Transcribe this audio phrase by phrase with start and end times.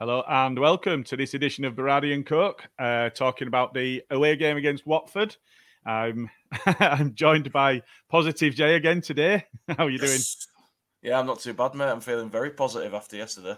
[0.00, 4.36] Hello and welcome to this edition of Berardi and Cook, uh, talking about the away
[4.36, 5.36] game against Watford.
[5.84, 6.30] Um,
[6.66, 9.46] I'm joined by Positive Jay again today.
[9.68, 10.20] How are you doing?
[11.02, 11.90] Yeah, I'm not too bad, mate.
[11.90, 13.56] I'm feeling very positive after yesterday.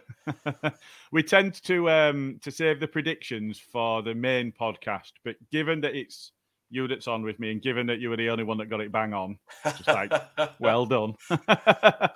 [1.12, 5.94] we tend to um, to save the predictions for the main podcast, but given that
[5.94, 6.32] it's
[6.70, 8.80] you that's on with me, and given that you were the only one that got
[8.80, 10.12] it bang on, just like
[10.60, 11.14] well done,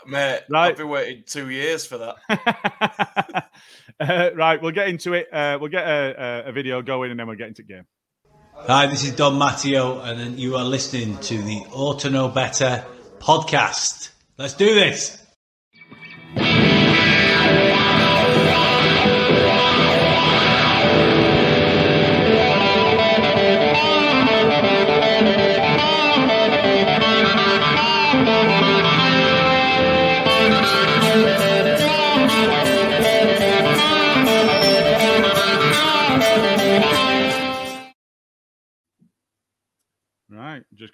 [0.07, 0.43] mate.
[0.51, 0.71] Right.
[0.71, 3.51] I've been waiting two years for that.
[4.01, 5.33] uh, right, we'll get into it.
[5.33, 7.87] Uh, we'll get a, a, a video going, and then we'll get into game.
[8.55, 12.85] Hi, this is Don Matteo, and you are listening to the Auto Know Better
[13.19, 14.11] podcast.
[14.39, 15.24] Let's do this.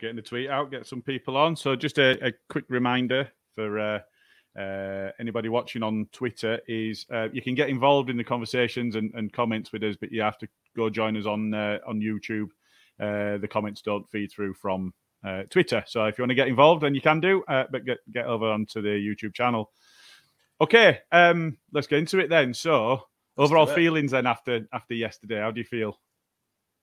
[0.00, 1.55] Getting the tweet out, get some people on.
[1.55, 4.00] So, just a, a quick reminder for uh,
[4.59, 9.12] uh, anybody watching on Twitter is uh, you can get involved in the conversations and,
[9.15, 12.49] and, comments with us, but you have to go join us on uh, on YouTube.
[12.99, 14.93] Uh, the comments don't feed through from
[15.25, 17.44] uh, Twitter, so if you want to get involved, then you can do.
[17.47, 19.71] but get get over onto the YouTube channel.
[20.60, 22.53] Okay, um, let's get into it then.
[22.53, 22.91] So,
[23.37, 25.99] Let's overall feelings then after after yesterday, how do you feel?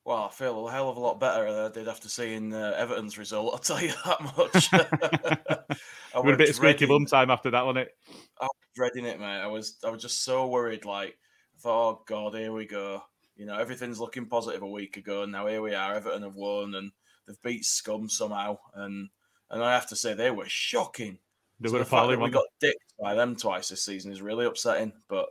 [0.07, 2.73] Well, I feel a hell of a lot better than I did after seeing uh,
[2.77, 3.51] Everton's result.
[3.53, 4.69] I'll tell you that much.
[6.15, 7.97] I With a bit of squeaky bum time after that, wasn't it?
[8.39, 9.41] I was dreading it, mate.
[9.41, 10.85] I was, I was just so worried.
[10.85, 11.17] Like,
[11.57, 13.03] I thought, oh god, here we go.
[13.35, 15.95] You know, everything's looking positive a week ago, and now here we are.
[15.95, 16.93] Everton have won, and
[17.27, 19.09] they've beat Scum somehow, and
[19.51, 21.17] and I have to say they were shocking.
[21.59, 24.21] They So were the fact that we got dicked by them twice this season is
[24.21, 25.27] really upsetting, but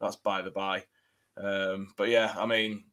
[0.00, 0.82] that's by the by.
[1.36, 2.86] Um, but yeah, I mean,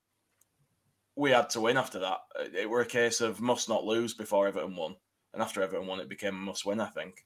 [1.15, 2.19] we had to win after that.
[2.39, 4.95] It, it were a case of must not lose before Everton won,
[5.33, 6.79] and after Everton won, it became a must win.
[6.79, 7.25] I think.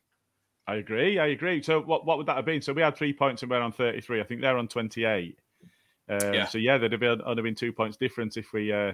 [0.68, 1.18] I agree.
[1.18, 1.64] I agree.
[1.64, 2.62] So what, what would that have been?
[2.62, 4.20] So we had three points and we're on 33.
[4.20, 5.40] I think they're on 28.
[6.10, 6.46] Uh, Yeah.
[6.46, 8.92] So yeah, there'd have been, only been two points difference if we uh,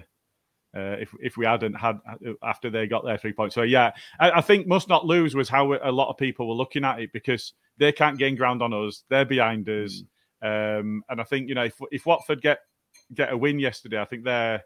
[0.76, 2.00] uh, if if we hadn't had
[2.42, 3.54] after they got their three points.
[3.54, 6.54] So yeah, I, I think must not lose was how a lot of people were
[6.54, 9.04] looking at it because they can't gain ground on us.
[9.08, 10.02] They're behind us,
[10.42, 12.58] um, and I think you know if if Watford get
[13.14, 14.64] get a win yesterday, I think they're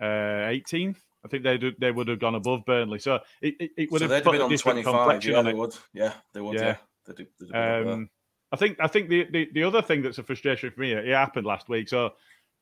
[0.00, 0.04] uh,
[0.50, 0.96] 18th.
[1.24, 3.00] I think they they would have gone above Burnley.
[3.00, 4.84] So it, it, it would so have they'd have put been a on different twenty
[4.84, 5.04] five.
[5.06, 5.74] complexion Yeah, on they would.
[5.92, 6.54] Yeah, they would.
[6.54, 6.76] Yeah.
[7.08, 7.14] Yeah,
[7.48, 8.10] have been Um,
[8.52, 11.06] I think I think the, the the other thing that's a frustration for me it
[11.08, 11.88] happened last week.
[11.88, 12.14] So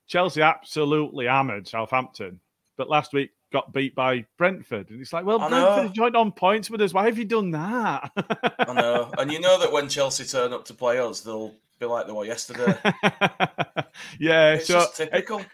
[0.08, 2.40] Chelsea absolutely hammered Southampton,
[2.76, 6.32] but last week got beat by Brentford, and it's like, well, I Brentford joined on
[6.32, 6.93] points with us.
[6.93, 8.11] Why have you done that?
[8.58, 11.87] I know, and you know that when Chelsea turn up to play us, they'll be
[11.87, 12.76] like they were yesterday.
[14.19, 15.40] yeah, It's so just typical.
[15.40, 15.46] It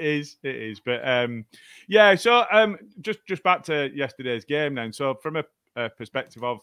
[0.00, 0.80] is, it is.
[0.80, 1.44] But um,
[1.88, 4.92] yeah, so um, just just back to yesterday's game then.
[4.92, 5.44] So from a,
[5.76, 6.60] a perspective of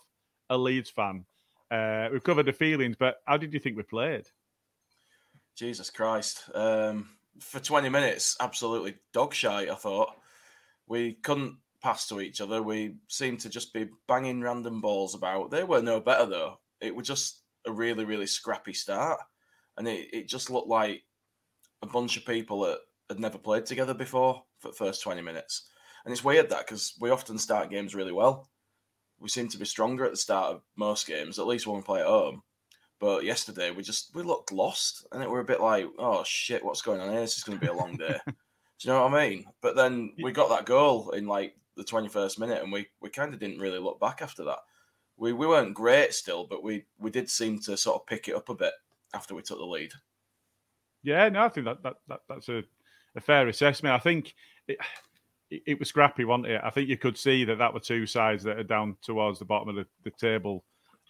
[0.49, 1.25] a Leeds fan,
[1.71, 4.25] uh, we've covered the feelings, but how did you think we played?
[5.55, 6.43] Jesus Christ.
[6.53, 7.09] Um,
[7.39, 10.09] for 20 minutes, absolutely dog shite, I thought.
[10.87, 12.61] We couldn't pass to each other.
[12.61, 15.51] We seemed to just be banging random balls about.
[15.51, 16.59] They were no better though.
[16.81, 19.19] It was just a really, really scrappy start,
[19.77, 21.03] and it, it just looked like
[21.81, 22.79] a bunch of people that
[23.09, 25.69] had never played together before for the first twenty minutes.
[26.05, 28.49] And it's weird that because we often start games really well.
[29.19, 31.83] We seem to be stronger at the start of most games, at least when we
[31.83, 32.43] play at home.
[32.99, 36.63] But yesterday we just we looked lost, and it were a bit like, oh shit,
[36.63, 37.21] what's going on here?
[37.21, 38.19] This is going to be a long day.
[38.83, 39.45] Do you know what I mean?
[39.61, 43.33] But then we got that goal in like the 21st minute, and we, we kind
[43.33, 44.59] of didn't really look back after that.
[45.17, 48.35] We, we weren't great still, but we, we did seem to sort of pick it
[48.35, 48.73] up a bit
[49.13, 49.91] after we took the lead.
[51.03, 52.63] Yeah, no, I think that, that, that that's a,
[53.15, 53.95] a fair assessment.
[53.95, 54.33] I think
[54.67, 54.77] it,
[55.49, 56.61] it, it, was scrappy, wasn't it?
[56.63, 59.45] I think you could see that that were two sides that are down towards the
[59.45, 60.63] bottom of the, the table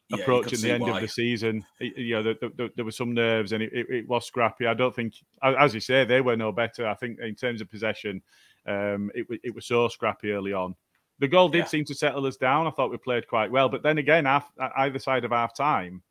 [0.10, 0.96] yeah, approaching the end why.
[0.96, 1.66] of the season.
[1.80, 4.68] you know, the, the, there were some nerves and it, it, was scrappy.
[4.68, 6.88] I don't think, as you say, they were no better.
[6.88, 8.22] I think in terms of possession,
[8.68, 10.76] um, it, it was so scrappy early on.
[11.20, 11.66] The goal did yeah.
[11.66, 12.68] seem to settle us down.
[12.68, 16.02] I thought we played quite well, but then again, after, either side of half time,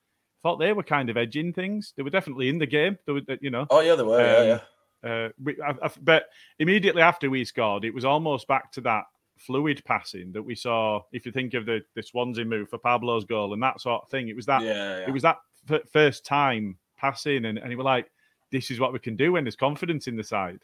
[0.42, 1.92] I thought they were kind of edging things.
[1.96, 2.98] They were definitely in the game.
[3.06, 3.66] They were, you know.
[3.68, 4.20] Oh yeah, they were.
[4.20, 4.60] Um, yeah, yeah.
[5.04, 6.26] Uh, we, I, I, but
[6.58, 9.04] immediately after we scored, it was almost back to that
[9.38, 11.02] fluid passing that we saw.
[11.12, 14.10] If you think of the the Swansea move for Pablo's goal and that sort of
[14.10, 14.62] thing, it was that.
[14.62, 15.08] Yeah, yeah.
[15.08, 15.38] It was that
[15.70, 18.10] f- first time passing, and and he was like,
[18.50, 20.60] "This is what we can do when there's confidence in the side."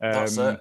[0.00, 0.60] Um, That's it.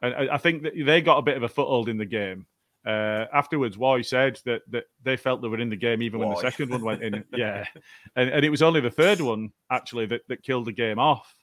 [0.00, 2.46] And I think that they got a bit of a foothold in the game.
[2.86, 6.30] Uh, afterwards, Roy said that that they felt they were in the game even when
[6.30, 7.24] the second one went in.
[7.36, 7.64] Yeah,
[8.16, 11.34] and, and it was only the third one actually that, that killed the game off.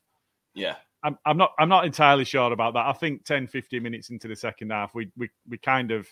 [0.54, 2.88] Yeah, I'm, I'm not I'm not entirely sure about that.
[2.88, 6.08] I think 10, 15 minutes into the second half, we we, we kind of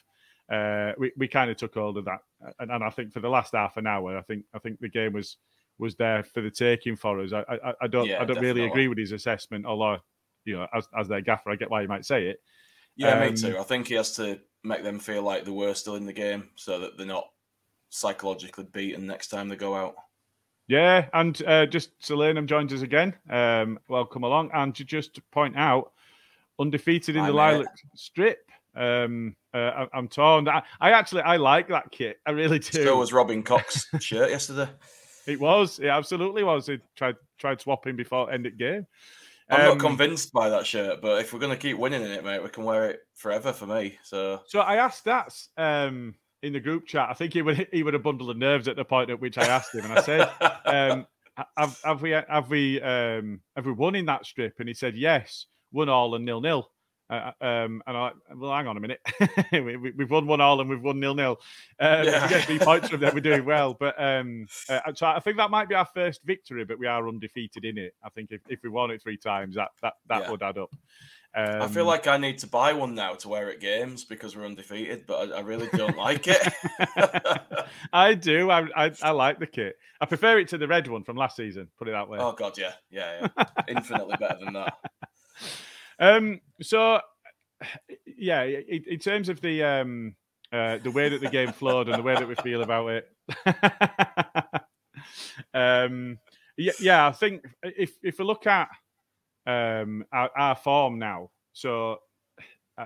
[0.51, 2.19] uh, we, we kind of took hold of that,
[2.60, 4.90] and, and I think for the last half an hour, I think I think the
[4.90, 5.38] game was
[5.80, 7.34] was there for the taking for us.
[7.34, 8.62] I I, I don't yeah, I don't definitely.
[8.62, 9.98] really agree with his assessment, although
[10.45, 12.42] you know as as their gaffer, I get why you might say it.
[12.96, 13.57] Yeah, um, me too.
[13.57, 16.50] I think he has to make them feel like they were still in the game,
[16.56, 17.28] so that they're not
[17.89, 19.96] psychologically beaten next time they go out.
[20.68, 23.15] Yeah, and uh, just Salanum joins us again.
[23.30, 24.51] Um, welcome along.
[24.54, 25.92] And to just point out,
[26.60, 28.50] undefeated in the Lilac Strip.
[28.75, 30.48] Um, uh, I, am torn.
[30.48, 32.19] I, I, actually I like that kit.
[32.25, 32.83] I really do.
[32.83, 34.69] So was Robin Koch's shirt yesterday.
[35.27, 35.80] It was.
[35.80, 36.68] It absolutely was.
[36.68, 38.88] He tried tried swapping before end of game.
[39.50, 42.12] I'm um, not convinced by that shirt, but if we're going to keep winning in
[42.12, 43.98] it, mate, we can wear it forever for me.
[44.04, 45.33] So, so I asked that.
[45.57, 47.10] Um, in the group chat.
[47.10, 49.38] I think he would he would have bundled the nerves at the point at which
[49.38, 50.30] I asked him, and I said,
[50.66, 51.07] um,
[51.57, 54.95] have, have, we have we um, have we won in that strip?" And he said,
[54.95, 56.69] "Yes, one all and nil nil."
[57.10, 59.01] Uh, uh um, and I well, hang on a minute,
[59.51, 61.38] we, have won one all and we've won nil nil.
[61.80, 62.28] Um, yeah.
[62.30, 63.75] get three points from there, we're doing well.
[63.78, 67.07] But um, uh, so I think that might be our first victory, but we are
[67.07, 67.94] undefeated in it.
[68.04, 70.31] I think if, if we won it three times, that that that yeah.
[70.31, 70.74] would add up.
[71.36, 74.04] Um, I feel um, like I need to buy one now to wear at games
[74.04, 76.54] because we're undefeated, but I, I really don't like it.
[77.94, 78.52] I do.
[78.52, 79.78] I, I, I like the kit.
[80.00, 81.70] I prefer it to the red one from last season.
[81.80, 82.20] Put it that way.
[82.22, 83.46] Oh god, yeah, yeah, yeah.
[83.68, 84.78] infinitely better than that.
[86.00, 86.42] Um.
[86.60, 87.00] So,
[88.18, 90.16] yeah, in, in terms of the um,
[90.52, 93.10] uh, the way that the game flowed and the way that we feel about it.
[95.54, 96.18] um.
[96.58, 97.08] Yeah, yeah.
[97.08, 98.70] I think if if we look at
[99.45, 101.30] um, our, our, form now.
[101.54, 102.00] So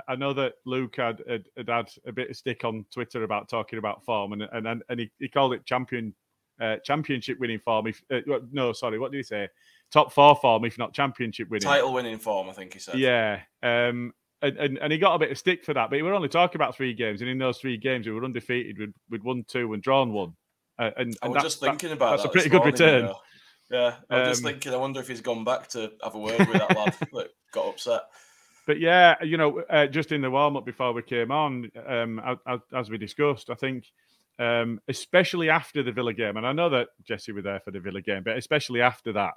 [0.08, 3.80] I know that Luke had, had, had, a bit of stick on Twitter about talking
[3.80, 6.14] about form, and and and he, he called it champion
[6.62, 7.88] uh, championship winning form.
[7.88, 8.20] If uh,
[8.52, 9.48] no, sorry, what did he say?
[9.92, 11.68] Top four form, if not championship winning.
[11.68, 13.00] Title winning form, I think he said.
[13.00, 13.42] Yeah.
[13.64, 16.14] Um, and, and, and he got a bit of stick for that, but we were
[16.14, 18.78] only talking about three games, and in those three games, we were undefeated.
[18.78, 20.34] We'd, we'd won two and drawn one.
[20.78, 23.02] Uh, and, I was just thinking about that's that a pretty good morning, return.
[23.02, 23.20] You know.
[23.70, 24.74] Yeah, I'm um, just thinking.
[24.74, 27.68] I wonder if he's gone back to have a word with that lad that got
[27.68, 28.02] upset.
[28.66, 32.40] But yeah, you know, uh, just in the warm up before we came on, um,
[32.46, 33.86] as, as, we discussed, I think,
[34.40, 37.80] um, especially after the Villa game, and I know that Jesse were there for the
[37.80, 39.36] Villa game, but especially after that,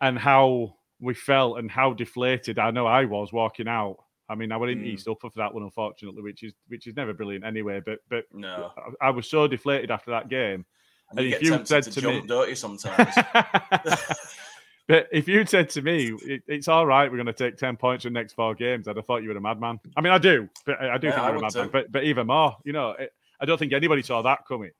[0.00, 3.96] and how we felt and how deflated I know I was walking out.
[4.28, 4.86] I mean, I went in mm.
[4.86, 7.80] East Upper for that one, unfortunately, which is which is never brilliant anyway.
[7.84, 10.64] But but no, I, I was so deflated after that game
[11.12, 13.14] and, and if you said to, to jump, me, don't sometimes?
[14.88, 17.76] but if you'd said to me, it, "It's all right, we're going to take ten
[17.76, 19.80] points in the next four games," I'd have thought you were a madman.
[19.96, 21.70] I mean, I do, but I do yeah, think you're a madman.
[21.72, 24.70] But but even more, you know, it, I don't think anybody saw that coming.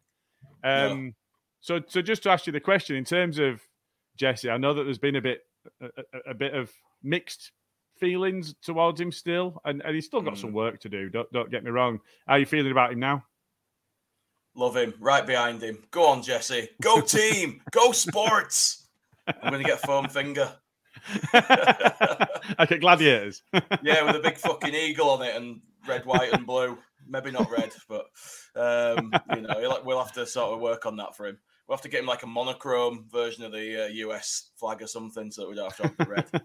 [0.65, 1.13] Um, no.
[1.61, 3.61] so so just to ask you the question in terms of
[4.17, 5.41] Jesse, I know that there's been a bit
[5.81, 6.71] a, a, a bit of
[7.03, 7.53] mixed
[7.99, 10.41] feelings towards him still, and, and he's still got mm.
[10.41, 11.09] some work to do.
[11.09, 12.01] Don't don't get me wrong.
[12.27, 13.25] How are you feeling about him now?
[14.55, 14.95] Love him.
[15.01, 15.79] Right behind him.
[15.91, 16.69] Go on, Jesse.
[16.81, 17.63] Go team.
[17.71, 18.87] Go sports.
[19.27, 20.53] I'm going to get foam finger.
[21.35, 23.43] like at Gladiators.
[23.83, 26.79] yeah, with a big fucking eagle on it and red, white, and blue.
[27.07, 28.07] Maybe not red, but
[28.55, 31.39] um, you know, we'll have to sort of work on that for him.
[31.67, 34.87] We'll have to get him like a monochrome version of the uh, US flag or
[34.87, 36.43] something, so that we don't have to have the red.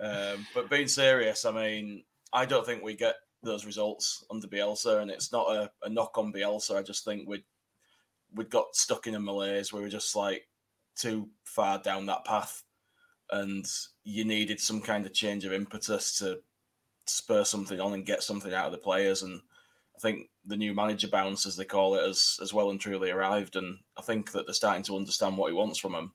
[0.00, 5.00] um, but being serious, I mean, I don't think we get those results under Bielsa,
[5.00, 6.76] and it's not a, a knock on Bielsa.
[6.76, 7.44] I just think we
[8.34, 10.48] we got stuck in a malaise we were just like
[10.96, 12.62] too far down that path,
[13.30, 13.66] and
[14.04, 16.40] you needed some kind of change of impetus to
[17.06, 19.22] spur something on and get something out of the players.
[19.22, 19.40] And
[19.96, 23.10] I think the new manager bounce, as they call it, has as well and truly
[23.10, 23.56] arrived.
[23.56, 26.12] And I think that they're starting to understand what he wants from them.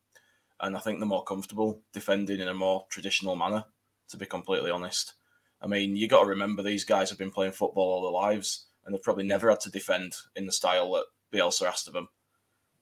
[0.59, 3.65] And I think they're more comfortable defending in a more traditional manner,
[4.09, 5.13] to be completely honest.
[5.61, 8.67] I mean, you got to remember these guys have been playing football all their lives,
[8.85, 12.09] and they've probably never had to defend in the style that Bielsa asked of them.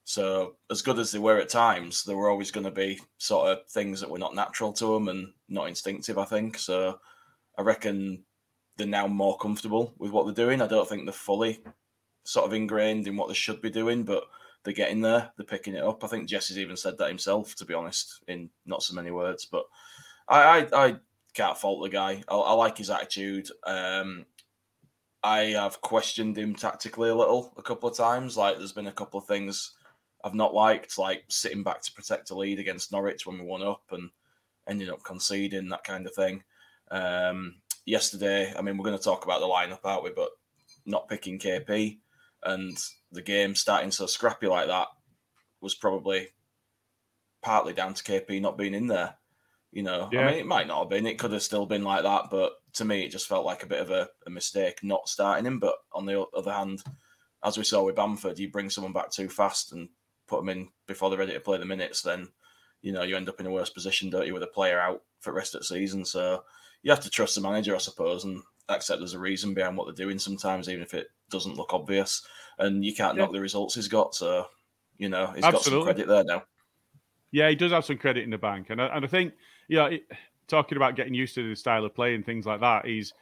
[0.04, 3.48] So, as good as they were at times, there were always going to be sort
[3.48, 6.16] of things that were not natural to them and not instinctive.
[6.16, 7.00] I think so.
[7.58, 8.22] I reckon
[8.76, 10.62] they're now more comfortable with what they're doing.
[10.62, 11.60] I don't think they're fully
[12.24, 14.24] sort of ingrained in what they should be doing, but
[14.62, 15.32] they're getting there.
[15.36, 16.04] They're picking it up.
[16.04, 19.44] I think Jesse's even said that himself, to be honest, in not so many words.
[19.44, 19.64] But
[20.28, 20.40] I,
[20.72, 20.96] I, I
[21.36, 22.22] can't fault the guy.
[22.28, 23.48] I, I like his attitude.
[23.64, 24.26] Um,
[25.22, 28.36] I have questioned him tactically a little a couple of times.
[28.36, 29.72] Like there's been a couple of things
[30.24, 33.62] I've not liked, like sitting back to protect a lead against Norwich when we won
[33.62, 34.10] up and
[34.68, 36.42] ended up conceding that kind of thing.
[36.90, 40.10] Um, yesterday, I mean, we're going to talk about the lineup, aren't we?
[40.10, 40.30] But
[40.84, 41.98] not picking KP
[42.44, 42.78] and
[43.12, 44.88] the game starting so scrappy like that
[45.60, 46.28] was probably
[47.42, 49.16] partly down to KP not being in there.
[49.76, 50.20] You know, yeah.
[50.20, 51.06] I mean, it might not have been.
[51.06, 53.66] It could have still been like that, but to me, it just felt like a
[53.66, 55.58] bit of a, a mistake not starting him.
[55.58, 56.82] But on the other hand,
[57.44, 59.90] as we saw with Bamford, you bring someone back too fast and
[60.28, 62.28] put them in before they're ready to play the minutes, then
[62.80, 65.02] you know you end up in a worse position, don't you, with a player out
[65.20, 66.06] for the rest of the season.
[66.06, 66.44] So
[66.82, 68.40] you have to trust the manager, I suppose, and
[68.70, 72.26] accept there's a reason behind what they're doing sometimes, even if it doesn't look obvious.
[72.58, 73.24] And you can't yeah.
[73.24, 74.14] knock the results he's got.
[74.14, 74.46] So
[74.96, 75.52] you know he's Absolutely.
[75.52, 76.44] got some credit there now.
[77.30, 79.34] Yeah, he does have some credit in the bank, and I, and I think
[79.68, 79.90] you know,
[80.48, 83.12] talking about getting used to the style of play and things like that, he's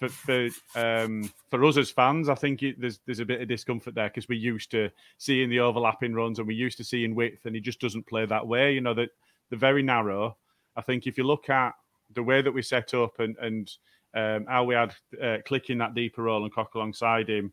[0.00, 3.48] for for um, for us as fans, I think it, there's there's a bit of
[3.48, 7.14] discomfort there because we're used to seeing the overlapping runs and we're used to seeing
[7.14, 8.72] width, and he just doesn't play that way.
[8.72, 9.10] You know that
[9.50, 10.36] they're very narrow.
[10.76, 11.74] I think if you look at
[12.14, 13.70] the way that we set up and and
[14.14, 17.52] um, how we had uh, clicking that deeper role and Koch alongside him,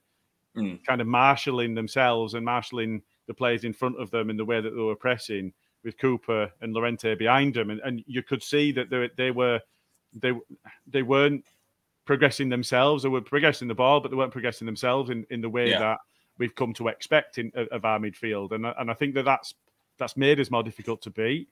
[0.56, 0.84] mm.
[0.86, 4.62] kind of marshalling themselves and marshalling the players in front of them in the way
[4.62, 5.54] that they were pressing
[5.88, 9.62] with Cooper and Llorente behind them, and, and you could see that they, they were
[10.14, 10.34] they
[10.86, 11.46] they weren't
[12.06, 13.04] progressing themselves.
[13.04, 15.80] They were progressing the ball, but they weren't progressing themselves in, in the way yeah.
[15.80, 16.00] that
[16.38, 18.52] we've come to expect in, of our midfield.
[18.52, 19.56] And and I think that that's
[19.98, 21.48] that's made us more difficult to beat.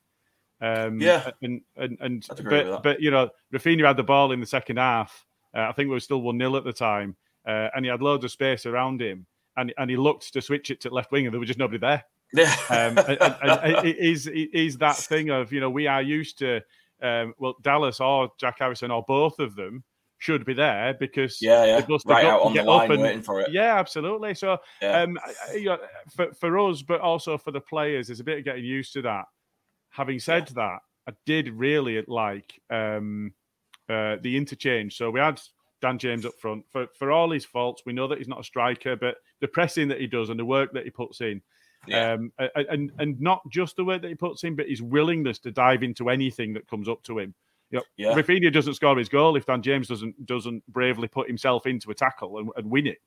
[0.59, 4.45] Um, yeah, and and and but but you know, Raphinha had the ball in the
[4.45, 5.25] second half.
[5.55, 7.15] Uh, I think we were still one 0 at the time,
[7.47, 9.25] uh, and he had loads of space around him,
[9.55, 11.77] and and he looked to switch it to left wing, and there was just nobody
[11.77, 12.03] there.
[12.35, 15.87] Yeah, um, and, and, and it is it is that thing of you know we
[15.87, 16.61] are used to
[17.01, 19.83] um, well Dallas or Jack Harrison or both of them
[20.17, 23.51] should be there because yeah, yeah, right out on the line and, waiting for it.
[23.51, 24.33] Yeah, absolutely.
[24.33, 25.01] So, yeah.
[25.01, 25.19] um,
[25.53, 25.77] you know,
[26.15, 29.01] for for us, but also for the players, there's a bit of getting used to
[29.03, 29.25] that.
[29.89, 30.53] Having said yeah.
[30.55, 33.33] that, I did really like um,
[33.89, 34.97] uh, the interchange.
[34.97, 35.39] So we had
[35.81, 37.83] Dan James up front for for all his faults.
[37.85, 40.45] We know that he's not a striker, but the pressing that he does and the
[40.45, 41.41] work that he puts in.
[41.87, 42.13] Yeah.
[42.13, 45.51] Um, and and not just the work that he puts in, but his willingness to
[45.51, 47.33] dive into anything that comes up to him.
[47.71, 48.13] You know, yeah.
[48.13, 51.95] Raphinha doesn't score his goal if Dan James doesn't doesn't bravely put himself into a
[51.95, 52.99] tackle and, and win it.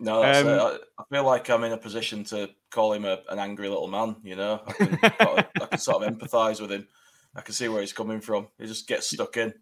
[0.00, 3.68] No, um, I feel like I'm in a position to call him a, an angry
[3.68, 4.16] little man.
[4.22, 6.86] You know, I can, I can sort of empathise with him.
[7.34, 8.48] I can see where he's coming from.
[8.58, 9.52] He just gets stuck in.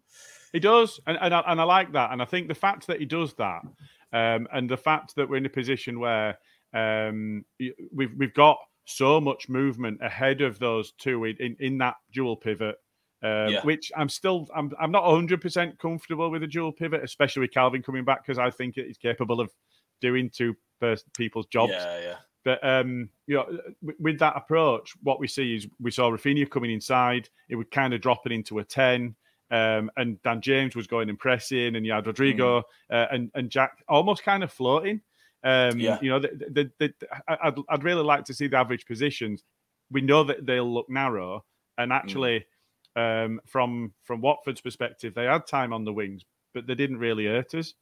[0.52, 2.12] He does, and and I, and I like that.
[2.12, 3.62] And I think the fact that he does that,
[4.12, 6.38] um, and the fact that we're in a position where
[6.76, 7.44] um,
[7.92, 12.76] we've we've got so much movement ahead of those two in, in that dual pivot
[13.22, 13.62] um, yeah.
[13.62, 17.50] Which I'm still, I'm, I'm not 100 percent comfortable with a dual pivot, especially with
[17.50, 19.50] Kalvin coming back because I think he's capable of
[20.00, 20.54] doing two
[21.16, 21.72] people's jobs.
[21.72, 22.14] Yeah, yeah.
[22.44, 23.58] But um, you know,
[23.98, 27.28] with that approach, what we see is we saw Raphinha coming inside.
[27.48, 29.16] It would kind of dropping into a ten,
[29.50, 32.64] um, and Dan James was going and pressing, and you had Rodrigo mm.
[32.92, 35.00] uh, and and Jack almost kind of floating.
[35.46, 35.98] Um, yeah.
[36.02, 36.94] You know, the, the, the,
[37.28, 39.44] I'd, I'd really like to see the average positions.
[39.90, 41.44] We know that they'll look narrow,
[41.78, 41.94] and mm.
[41.94, 42.40] actually.
[42.40, 42.44] Mm
[42.96, 46.24] um, from from Watford's perspective, they had time on the wings,
[46.54, 47.74] but they didn't really hurt us.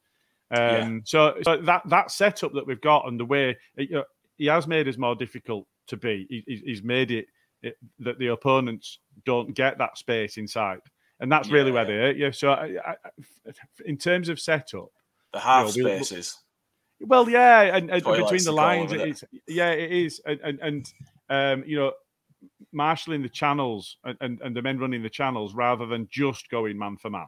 [0.51, 0.99] Um, yeah.
[1.05, 4.05] so, so, that that setup that we've got and the way you know,
[4.37, 6.27] he has made us more difficult to beat.
[6.29, 7.27] He, he's made it
[7.63, 10.81] it, that the opponents don't get that space inside,
[11.21, 11.89] and that's really where Yeah.
[11.89, 12.33] they hurt you.
[12.33, 12.95] So, I, I,
[13.87, 14.91] in terms of setup,
[15.33, 16.37] The half You know, spaces.
[17.01, 20.21] Well, yeah, and, and That's what he between the lines, them, it's yeah, it is,
[20.25, 20.93] and and, and
[21.29, 21.93] um, you know,
[22.73, 26.79] marshalling the channels and, and, and the men running the channels rather than just going
[26.79, 27.27] man for man.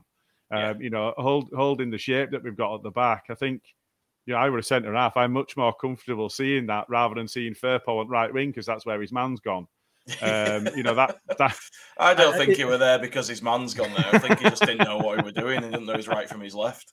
[0.50, 0.74] Um, Yeah.
[0.80, 3.24] You know, hold, holding the shape that we've got at the back.
[3.30, 3.62] I think,
[4.26, 5.16] you know, I were a centre half.
[5.16, 8.86] I'm much more comfortable seeing that rather than seeing Firpo on right wing because that's
[8.86, 9.66] where his man's gone.
[10.22, 11.56] Um, you know that that
[11.98, 14.06] I don't I- think it- he were there because his man's gone there.
[14.12, 16.28] I think he just didn't know what he were doing and didn't know his right
[16.28, 16.92] from his left.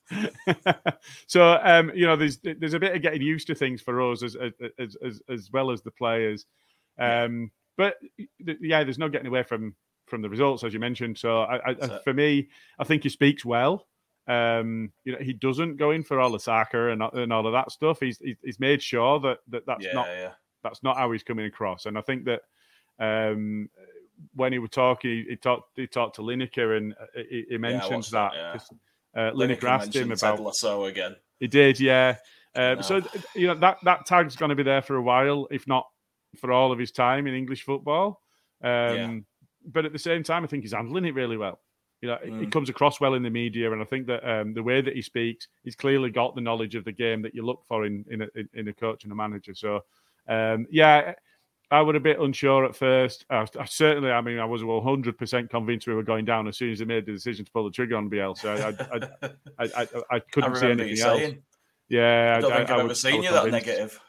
[1.28, 4.22] so um, you know, there's there's a bit of getting used to things for us
[4.22, 4.36] as
[4.78, 6.46] as as, as well as the players.
[6.98, 7.96] Um, but
[8.60, 9.74] yeah, there's no getting away from
[10.06, 11.16] from the results as you mentioned.
[11.16, 13.86] So I, I, for me, I think he speaks well.
[14.26, 17.52] Um, you know, he doesn't go in for all the soccer and, and all of
[17.52, 17.98] that stuff.
[18.00, 20.30] He's he's, he's made sure that, that that's yeah, not yeah.
[20.62, 21.86] that's not how he's coming across.
[21.86, 22.42] And I think that
[22.98, 23.68] um,
[24.34, 27.58] when he was talking, he, he talked he talked to Lineker and uh, he, he
[27.58, 28.32] mentions watched that.
[28.32, 28.62] that,
[29.14, 29.28] yeah.
[29.28, 31.16] Uh, Lineker Lineker asked him mentioned Ted about Lasso again.
[31.40, 32.16] he did, yeah.
[32.56, 32.80] Um, No.
[32.82, 33.02] So
[33.34, 35.86] you know that that tag's going to be there for a while, if not
[36.38, 38.20] for all of his time in English football.
[38.62, 39.18] Um, Yeah.
[39.66, 41.58] But at the same time, I think he's handling it really well.
[42.02, 42.52] You know, Mm.
[42.52, 45.00] comes across well in the media, and I think that um, the way that he
[45.00, 48.22] speaks, he's clearly got the knowledge of the game that you look for in in
[48.22, 49.54] a, in a coach and a manager.
[49.54, 49.84] So,
[50.28, 51.14] um, yeah.
[51.74, 53.24] I was a bit unsure at first.
[53.30, 56.70] I, I certainly, I mean, I was 100% convinced we were going down as soon
[56.72, 58.60] as they made the decision to pull the trigger on Bielsa.
[58.60, 59.28] I, I,
[59.58, 61.18] I, I, I, I I couldn't see anything else.
[61.20, 61.42] saying.
[61.88, 64.00] Yeah, I don't think I've ever seen you that negative.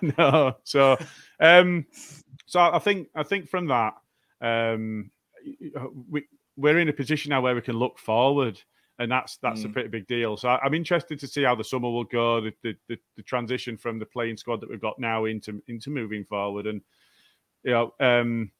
[0.18, 0.96] no, so
[1.40, 1.84] um,
[2.46, 3.94] so I think I think from that
[4.40, 5.10] um,
[6.10, 6.24] we
[6.56, 8.60] we're in a position now where we can look forward,
[8.98, 9.72] and that's that's a Mm.
[9.74, 10.36] pretty big deal.
[10.38, 13.22] So I, I'm interested to see how the summer will go, the, the the the
[13.22, 16.80] transition from the playing squad that we've got now into into moving forward, and
[17.64, 17.94] you know.
[18.00, 18.50] Um,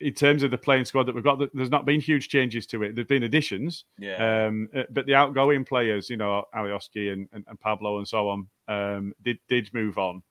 [0.00, 2.82] in terms of the playing squad that we've got, there's not been huge changes to
[2.82, 2.96] it.
[2.96, 4.46] There've been additions, Yeah.
[4.46, 8.28] um, uh, but the outgoing players, you know, Alioski and, and, and Pablo and so
[8.28, 10.24] on, um, did did move on.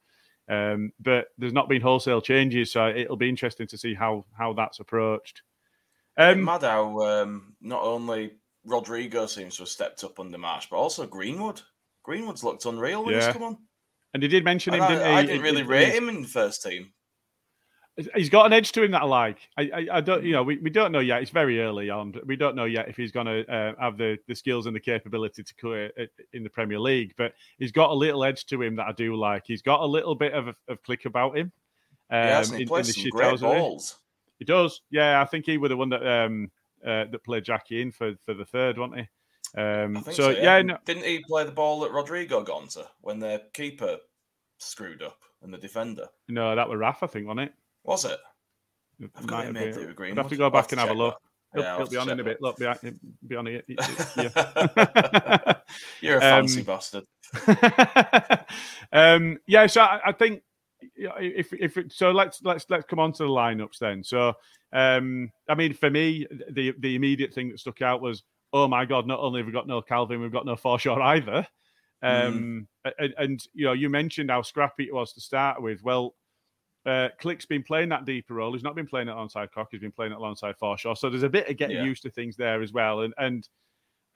[0.50, 4.52] Um, but there's not been wholesale changes, so it'll be interesting to see how how
[4.52, 5.42] that's approached.
[6.18, 8.32] Um, mad how um, not only
[8.66, 11.62] Rodrigo seems to have stepped up under Marsch, but also Greenwood.
[12.04, 13.26] Greenwood's looked unreal when Yeah.
[13.28, 13.58] he's come on.
[14.14, 15.18] and he did mention him, And didn't I, he?
[15.18, 16.92] I didn't really in- rate him in the first team.
[18.16, 19.38] He's got an edge to him that I like.
[19.58, 21.22] I, I, I don't, you know, we, we don't know yet.
[21.22, 22.14] It's very early on.
[22.26, 24.80] We don't know yet if he's going to uh, have the, the skills and the
[24.80, 25.92] capability to career
[26.32, 27.14] in the Premier League.
[27.18, 29.44] But he's got a little edge to him that I do like.
[29.46, 31.52] He's got a little bit of of click about him.
[32.10, 34.00] Um, yes, and he in- in plays the some great balls.
[34.40, 34.82] He does.
[34.90, 36.50] Yeah, I think he was the one that um
[36.84, 39.62] uh, that played Jackie in for for the third, wasn't he?
[39.62, 40.40] Um, I think so, so.
[40.40, 43.98] yeah, no, Didn't he play the ball that Rodrigo got onto when the keeper
[44.60, 46.08] screwed up and the defender?
[46.30, 47.54] no, that was Raf, I think, wasn't it?
[47.84, 48.20] Was it?
[49.00, 50.90] It I've got it have made with I'd have to go back to and have
[50.90, 51.18] a look.
[51.54, 52.42] He'll, Yeah, he'll be on in a bit.
[52.42, 52.68] Look, be,
[53.28, 53.66] be on it.
[54.18, 55.54] Yeah.
[56.02, 57.04] You're a fancy Um, bastard.
[58.94, 60.44] um, yeah, so I, I think
[60.82, 64.04] if if it, so, let's let's let's come on to the lineups then.
[64.04, 64.34] So,
[64.74, 68.86] um, I mean, for me, the the immediate thing that stuck out was, oh my
[68.86, 71.48] god, not only have we got no Kalvin, we've got no Forshaw either.
[72.04, 72.68] Um,
[72.98, 75.84] and, and you know, you mentioned how scrappy it was to start with.
[75.84, 76.16] Well,
[76.86, 78.54] uh, Klich's been playing that deeper role.
[78.54, 79.68] He's not been playing it alongside Koch.
[79.72, 80.98] He's been playing it alongside Forshaw.
[80.98, 81.84] So there's a bit of getting Yeah.
[81.84, 83.02] used to things there as well.
[83.02, 83.48] And and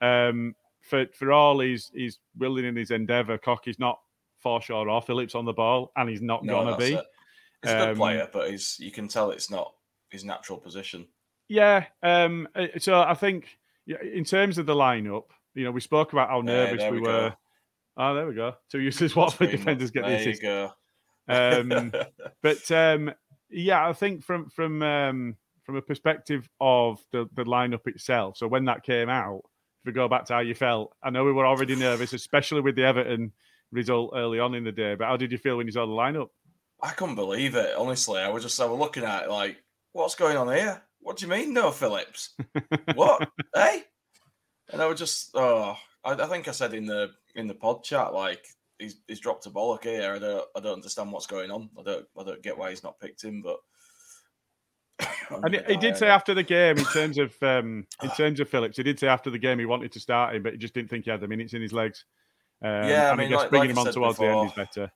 [0.00, 4.00] um, for for all he's he's willing in his endeavour, Koch is not
[4.44, 6.94] Forshaw or Phillips on the ball, and he's not No, gonna be.
[6.94, 7.04] it.
[7.62, 9.72] He's a good Um, player, but he's you can tell it's not
[10.10, 11.06] his natural position.
[11.48, 11.86] Yeah.
[12.02, 15.24] Um, uh, so I think in terms of the lineup,
[15.54, 17.34] you know, we spoke about how nervous we, we were.
[17.96, 18.54] Oh, there we go.
[18.70, 19.58] Two useless Watford Greenwood.
[19.58, 20.72] defenders get the there you go.
[21.28, 21.92] Um,
[22.42, 23.12] but um,
[23.50, 28.36] yeah, I think from from um, from a perspective of the the lineup itself.
[28.38, 29.42] So when that came out,
[29.80, 32.60] if we go back to how you felt, I know we were already nervous, especially
[32.60, 33.32] with the Everton
[33.72, 34.94] result early on in the day.
[34.94, 36.28] But how did you feel when you saw the lineup?
[36.82, 37.74] I couldn't believe it.
[37.76, 39.56] Honestly, I was just I was looking at it like,
[39.92, 40.82] what's going on here?
[41.00, 42.34] What do you mean, no Phillips?
[42.94, 43.28] what?
[43.54, 43.84] hey?
[44.72, 47.84] And I was just, oh, I, I think I said in the in the pod
[47.84, 48.46] chat like
[48.78, 50.12] he's he's dropped a bollock here.
[50.14, 51.70] I don't I don't understand what's going on.
[51.78, 53.58] I don't I don't get why he's not picked him, but.
[55.28, 58.48] And he, he did say after the game, in terms of um, in terms of
[58.48, 60.72] Phillips, he did say after the game he wanted to start him, but he just
[60.72, 62.04] didn't think he had the minutes in his legs.
[62.64, 64.90] Um, Yeah, I mean, guess like- bringing like him on towards the end is better.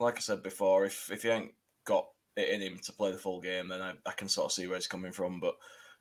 [0.00, 1.52] like I said before, if if he ain't
[1.84, 4.52] got it in him to play the full game, then I, I can sort of
[4.52, 5.40] see where he's coming from.
[5.40, 5.54] But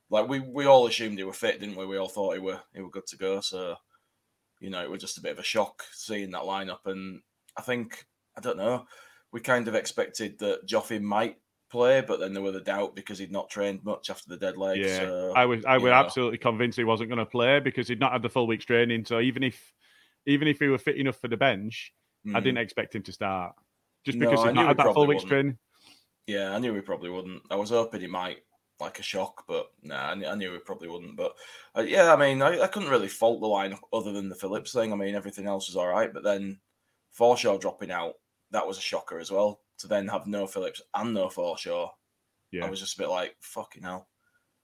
[0.10, 1.86] like we, we all assumed he were fit, didn't we?
[1.86, 3.42] We all thought he were he were good to go.
[3.42, 3.76] So
[4.60, 6.86] you know, it was just a bit of a shock seeing that lineup.
[6.86, 7.22] And
[7.58, 8.06] I think
[8.38, 8.86] I don't know,
[9.32, 11.38] we kind of expected that Joffin might
[11.70, 14.58] play, but then there were the doubt because he'd not trained much after the dead
[14.58, 14.80] leg.
[14.80, 15.94] Yeah, so, I was I was know.
[15.94, 19.06] absolutely convinced he wasn't going to play because he'd not had the full week's training.
[19.06, 19.74] So even if
[20.26, 21.94] even if he were fit enough for the bench,
[22.26, 22.44] I Mm.
[22.44, 23.54] didn't expect him to start
[24.06, 25.30] just because I he'd not had that full week's wouldn't.
[25.30, 25.58] training.
[26.26, 27.42] Yeah, I knew he probably wouldn't.
[27.50, 28.40] I was hoping he might,
[28.80, 31.18] like a shock, but nah, I knew, I knew he probably wouldn't.
[31.18, 31.34] But
[31.76, 34.74] uh, yeah, I mean, I, I couldn't really fault the lineup other than the Phillips
[34.74, 34.94] thing.
[34.94, 36.14] I mean, everything else was all right.
[36.14, 36.60] But then
[37.18, 38.14] Forshaw dropping out,
[38.52, 39.62] that was a shocker as well.
[39.80, 41.90] To then have no Phillips and no Forshaw,
[42.52, 44.08] Yeah, I was just a bit like, fucking hell.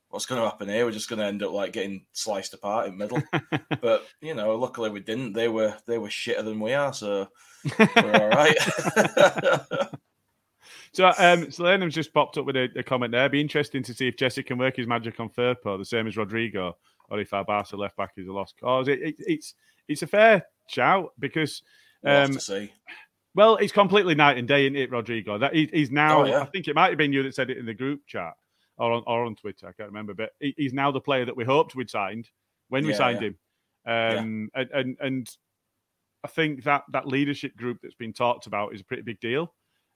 [0.10, 0.86] What's going to happen here?
[0.86, 3.22] We're just going to end up like getting sliced apart in middle.
[3.82, 5.34] but you know, luckily we didn't.
[5.34, 7.28] They were they were shitter than we are, so
[7.80, 8.56] we're all right.
[10.92, 13.28] So, um, Salenum's just popped up with a, a comment there.
[13.30, 16.18] Be interesting to see if Jesse can work his magic on Firpo, the same as
[16.18, 16.78] Rodrigo,
[17.10, 18.88] or if our Barca left back is a lost cause.
[18.88, 19.56] It, it, it's
[19.88, 21.62] it's a fair shout because,
[22.06, 22.38] um,
[23.36, 25.38] well, it's completely night and day, isn't it, Rodrigo?
[25.38, 26.22] That he, he's now.
[26.22, 26.42] Oh, yeah.
[26.42, 28.34] I think it might have been you that said it in the group chat
[28.78, 29.68] or on or on Twitter.
[29.68, 32.30] I can't remember, but he, he's now the player that we hoped we'd signed
[32.70, 33.28] when we Yeah, signed yeah.
[33.28, 33.38] him.
[33.86, 35.38] Um, and, and and
[36.24, 39.54] I think that that leadership group that's been talked about is a pretty big deal.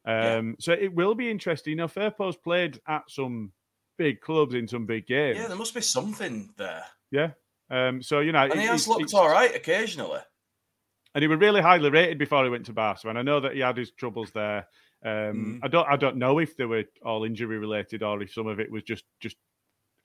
[0.07, 0.35] Yeah.
[0.37, 1.71] Um, So it will be interesting.
[1.71, 3.51] You know, Firpo's played at some
[3.97, 5.37] big clubs in some big games.
[5.37, 6.83] Yeah, there must be something there.
[7.11, 7.31] Yeah.
[7.69, 10.21] Um, so you know, And he it- has it's- looked all right occasionally.
[11.15, 13.09] and he was really highly rated before he went to Barca.
[13.09, 14.67] And I know that he had his troubles there.
[15.03, 15.59] Um, Mm.
[15.63, 18.59] I don't, I don't know if they were all injury related or if some of
[18.59, 19.35] it was just, just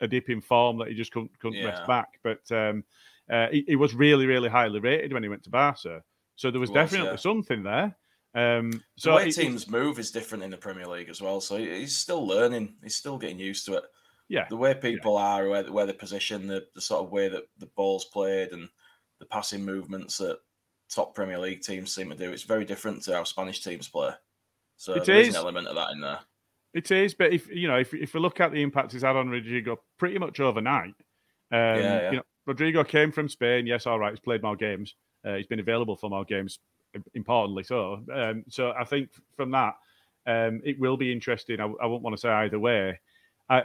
[0.01, 2.19] a dip in form that he just couldn't, couldn't rest back.
[2.25, 2.85] But um,
[3.31, 6.03] uh, he, he was really, really highly rated when he went to Barca.
[6.37, 7.17] So there was, was, definitely yeah.
[7.17, 7.97] something there.
[8.35, 11.41] Um, The so way it- teams move is different in the Premier League as well.
[11.41, 12.75] So he's still learning.
[12.83, 13.85] He's still getting used to it.
[14.29, 17.45] yeah, The way people are, where, where they position, the, the sort of way that
[17.59, 18.69] the ball's played, and
[19.19, 20.39] the passing movements that
[20.89, 24.13] top Premier League teams seem to do, it's very different to how Spanish teams play.
[24.79, 25.35] So It is is.
[25.35, 26.21] an element of that in there.
[26.75, 29.15] It is, but if you know, if if we look at the impact he's had
[29.15, 30.95] on Rodrigo, pretty much overnight.
[31.51, 32.11] Um, yeah.
[32.11, 33.67] You know, Rodrigo came from Spain.
[33.67, 34.95] Yes, all right, he's played more games.
[35.23, 36.59] Uh, he's been available for more games,
[37.15, 38.03] importantly so.
[38.13, 39.75] Um, so I think from that,
[40.27, 41.61] um, it will be interesting.
[41.61, 43.01] I, I won't want to say either way.
[43.51, 43.63] I,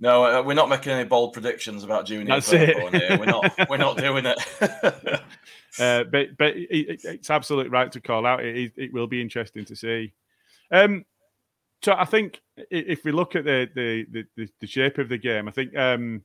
[0.00, 2.76] No, uh, we're not making any bold predictions about Junior That's it.
[2.94, 3.18] Here.
[3.18, 3.68] We're not.
[3.70, 4.38] We're not doing it.
[5.78, 8.44] uh, but but it, it- it's absolutely right to call out.
[8.44, 10.12] It, it, it will be interesting to see.
[10.70, 11.04] Um,
[11.82, 15.18] so I think if we look at the the, the, the, the shape of the
[15.18, 16.22] game, I think um,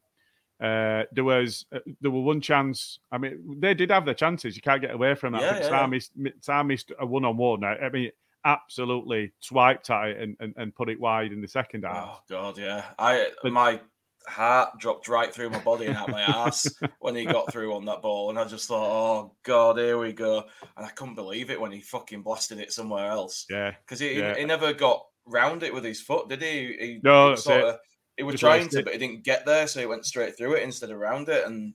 [0.62, 3.00] uh, there was uh, there were one chance.
[3.12, 4.56] I mean, they did have their chances.
[4.56, 5.42] You can't get away from that.
[5.44, 5.86] I Yeah, yeah, Sam yeah.
[5.88, 7.60] missed Sam missed a one on one.
[7.62, 8.12] Now I mean,
[8.46, 12.08] absolutely swiped at it and, and, and put it wide in the second half.
[12.10, 12.86] oh God, yeah.
[12.98, 13.80] I But- my
[14.28, 16.68] heart dropped right through my body and out my ass
[17.00, 20.12] when he got through on that ball, and I just thought, oh God, here we
[20.12, 20.44] go.
[20.76, 24.20] And I couldn't believe it when he fucking blasted it somewhere else Yeah, because he,
[24.20, 24.36] Yeah.
[24.36, 26.76] he never got round it with his foot, did he?
[26.80, 27.66] He, No, he sort it.
[27.68, 27.76] of
[28.18, 28.86] he was trying to, it.
[28.86, 31.46] but it didn't get there, so he went straight through it instead of round it
[31.46, 31.74] and.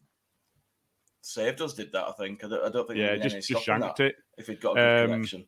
[1.25, 2.43] Saved us did that, I think.
[2.43, 4.17] I don't, I don't think yeah, just any just shanked it.
[4.39, 5.47] if he'd got a good Um, connection.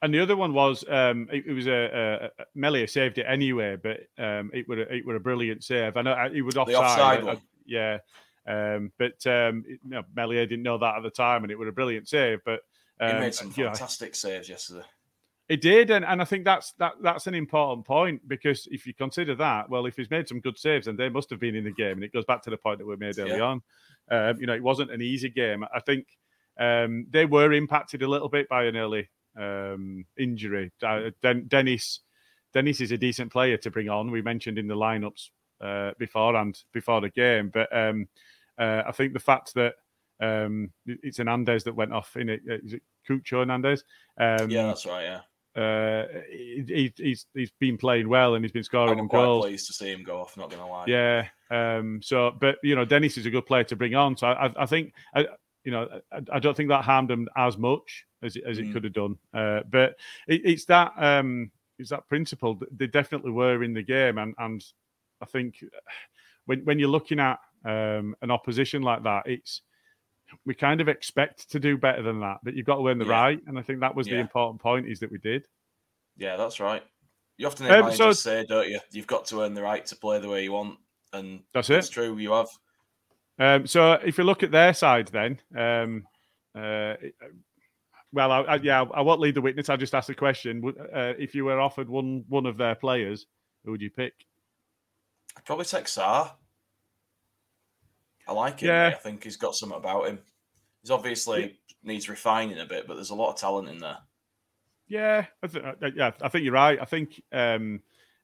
[0.00, 3.26] And the other one was um, it, it was a, a, a Meslier saved it
[3.28, 5.96] anyway, but um, it would it were a brilliant save.
[5.96, 7.24] I know it was offside.
[7.24, 7.98] offside I- yeah,
[8.46, 9.80] um, but um, it-
[10.14, 12.38] Meslier didn't know that at the time, and it was a brilliant save.
[12.44, 12.60] But
[13.00, 14.86] He um, made some you know, fantastic saves yesterday.
[15.48, 18.94] It did, and, and I think that's that that's an important point because if you
[18.94, 21.64] consider that, well, if he's made some good saves, then they must have been in
[21.64, 23.42] the game, and it goes back to the point that we made early Yeah.
[23.42, 23.62] on.
[24.10, 25.64] Um, you know, it wasn't an easy game.
[25.74, 26.06] I think
[26.58, 30.72] um, they were impacted a little bit by an early um, injury.
[30.82, 32.00] Uh, Den- Dennis
[32.54, 34.10] Dennis is a decent player to bring on.
[34.10, 35.28] We mentioned in the lineups
[35.60, 38.08] uh, beforehand before the game, but um,
[38.58, 39.74] uh, I think the fact that
[40.20, 42.40] um, it- it's Hernandez that went off in it.
[42.50, 43.84] uh, it Cucho Hernandez?
[44.18, 45.04] Um, yeah, that's right.
[45.04, 45.20] Yeah,
[45.58, 49.44] uh, he, he- he's he's been playing well and he's been scoring quite goals.
[49.46, 50.36] pleased to see him go off.
[50.36, 50.84] Not gonna lie.
[50.86, 51.26] Yeah.
[51.50, 52.00] Um.
[52.02, 54.16] So, but you know, Dennis is a good player to bring on.
[54.16, 55.26] So I, I think, I,
[55.64, 58.66] you know, I, I don't think that harmed him as much as it, as it
[58.66, 58.72] Mm.
[58.72, 59.16] could have done.
[59.34, 62.60] Uh, but it, it's that um, it's that principle.
[62.70, 64.64] They definitely were in the game, and and
[65.20, 65.62] I think
[66.46, 69.62] when when you're looking at um, an opposition like that, it's
[70.44, 73.06] we kind of expect to do better than that, but you've got to earn the
[73.06, 73.20] Yeah.
[73.20, 73.40] right.
[73.46, 75.46] And I think that was the important point is that we did.
[76.16, 76.82] Yeah, that's right.
[77.36, 78.80] You often hear Um, managers so- say, don't you?
[78.90, 80.78] You've got to earn the right to play the way you want,
[81.12, 81.92] and That's it's it.
[81.92, 82.16] true.
[82.18, 82.48] You have.
[83.38, 86.06] Um, so if you look at their side, then, um,
[86.56, 86.94] uh,
[88.12, 89.68] well, I, I, yeah, I won't lead the witness.
[89.68, 90.62] I'll just ask the question:
[90.92, 93.26] uh, If you were offered one one of their players,
[93.64, 94.14] who would you pick?
[95.36, 96.32] I'd probably take Sarr.
[98.28, 98.68] I like him.
[98.68, 98.88] Yeah.
[98.88, 100.18] I think he's got something about him.
[100.82, 103.98] He's obviously needs refining a bit, but there's a lot of talent in there.
[104.86, 106.78] Yeah, I th- uh, yeah, I think you're right.
[106.80, 107.80] I think um,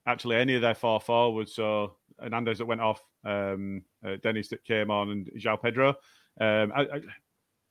[0.07, 1.55] actually any of their four forwards.
[1.55, 5.91] So Hernandez that went off, um, uh, Dennis that came on, and João Pedro.
[6.41, 7.01] Um, I, I,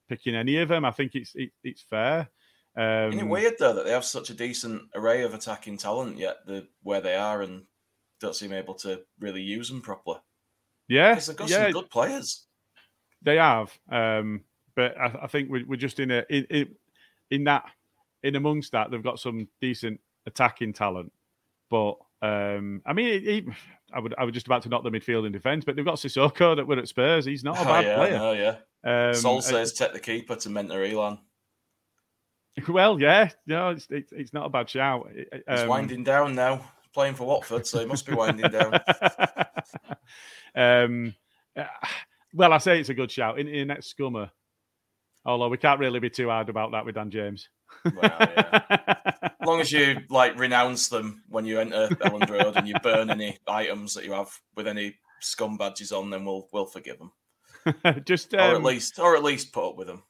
[0.10, 2.30] picking any of them, I think it's it, it's fair.
[2.76, 6.17] Um, Isn't it weird though that they have such a decent array of attacking talent,
[6.17, 7.63] yet the where they are and
[8.19, 10.19] don't seem able to really use them properly?
[10.88, 12.46] Yeah, they've got yeah, some good players.
[13.22, 14.41] They have, um,
[14.76, 16.76] but I, I think we're, we're just in a in, in
[17.32, 17.63] in that
[18.24, 21.12] in amongst that they've got some decent attacking talent.
[21.69, 23.46] But um, I mean, it, it-
[23.96, 25.98] I would I was just about to knock the midfield and defence, but they've got
[25.98, 27.26] Sissoko that were at Spurs.
[27.26, 28.19] He's not a Oh bad yeah, player.
[28.19, 28.56] oh yeah.
[29.10, 31.19] Um, Sol says take the keeper to mentor Illan.
[32.67, 35.08] well, yeah, no, it's, it's it's not a bad shout.
[35.15, 38.79] He's Um, winding down now, playing for Watford, so he must be winding down.
[40.56, 41.15] um,
[41.58, 41.65] uh,
[42.34, 43.39] well, I say it's a good shout.
[43.39, 44.29] In, in next scummer,
[45.25, 47.49] although we can't really be too hard about that with Dan James.
[47.86, 48.93] Well, yeah.
[49.21, 53.10] As long as you like renounce them when you enter Elland Road and you burn
[53.10, 57.12] any items that you have with any scum badges on, then we'll we'll forgive them,
[58.06, 60.03] just or at um, least or at least put up with them.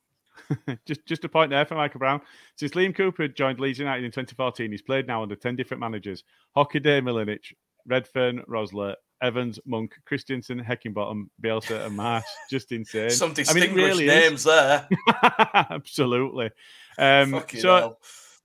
[0.85, 2.21] just just a point there for Michael Brown.
[2.55, 6.23] Since Liam Cooper joined Leeds United in 2014, he's played now under 10 different managers:
[6.55, 7.53] Hockaday, Milanič,
[7.85, 12.23] Redfern, Rosler, Evans, Monk, Christiansen, Heckingbottom, Bielsa, and Marsch.
[12.49, 13.09] Just insane.
[13.09, 14.21] Some I mean, distinguished really is.
[14.21, 14.87] names there.
[15.69, 16.51] Absolutely.
[16.97, 17.99] Um, so hell.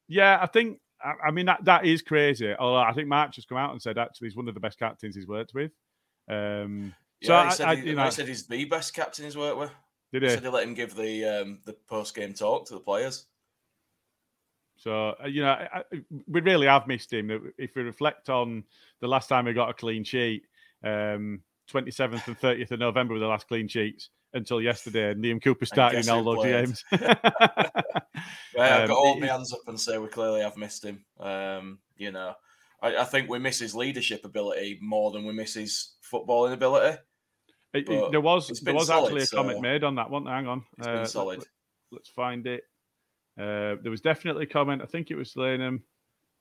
[0.06, 2.54] yeah, I think I, I mean that that is crazy.
[2.54, 4.78] Although I think Marsch has come out and said actually he's one of the best
[4.78, 5.72] captains he's worked with.
[6.30, 8.94] Um, so Yeah, I, he said, I, he, you know, I said he's the best
[8.94, 9.70] captain he's worked with.
[10.12, 12.81] Did He said he let him give the um, the post game talk to the
[12.81, 13.27] players.
[14.77, 15.83] So uh, you know, I,
[16.27, 17.53] we really have missed him.
[17.59, 18.64] If we reflect on
[19.01, 20.44] the last time we got a clean sheet,
[20.85, 25.42] um, 27th and 30th of November were the last clean sheets until yesterday, and Liam
[25.42, 26.85] Cooper started in all those games.
[28.55, 31.05] Yeah, I've Um, got all my hands up and say we clearly have missed him.
[31.21, 32.35] Um, you know,
[32.83, 36.99] I, I think we miss his leadership ability more than we miss his footballing ability.
[37.74, 40.26] It- it- there was there was solid, actually a comment so- made on that one.
[40.26, 41.44] Hang on, It's Uh, been let- solid.
[41.90, 42.64] Let, us find it.
[43.38, 44.83] Uh, there was definitely a comment.
[44.83, 45.83] I think it was Lanham.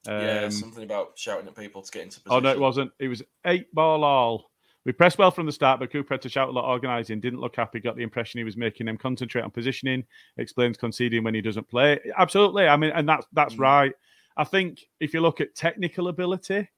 [0.07, 2.35] Um, yeah, something about shouting at people to get into position.
[2.35, 2.91] Oh no, it wasn't.
[2.99, 4.51] It was eight ball all.
[4.85, 7.19] We pressed well from the start, but Cooper had to shout a lot organising.
[7.19, 7.81] Didn't look happy.
[7.81, 10.05] Got the impression he was making them concentrate on positioning.
[10.37, 11.99] Explains conceding when he doesn't play.
[12.17, 12.67] Absolutely.
[12.67, 13.59] I mean, and that's that's Mm.
[13.59, 13.93] right.
[14.37, 16.69] I think if you look at technical ability,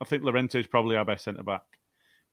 [0.00, 1.62] I think Llorente is probably our best centre back.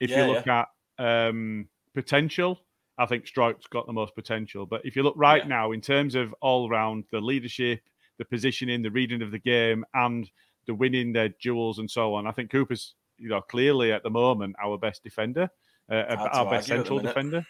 [0.02, 0.68] If Yeah, you look at
[1.00, 2.60] um, potential,
[2.98, 4.66] I think Struijk's got the most potential.
[4.66, 5.48] But if you look right Yeah.
[5.50, 7.82] now in terms of all round the leadership,
[8.20, 10.30] the positioning, the reading of the game, and
[10.68, 14.10] the winning their duels and so on, I think Cooper's you know clearly at the
[14.10, 15.50] moment our best defender,
[15.92, 17.46] uh, our best argue at the central defender.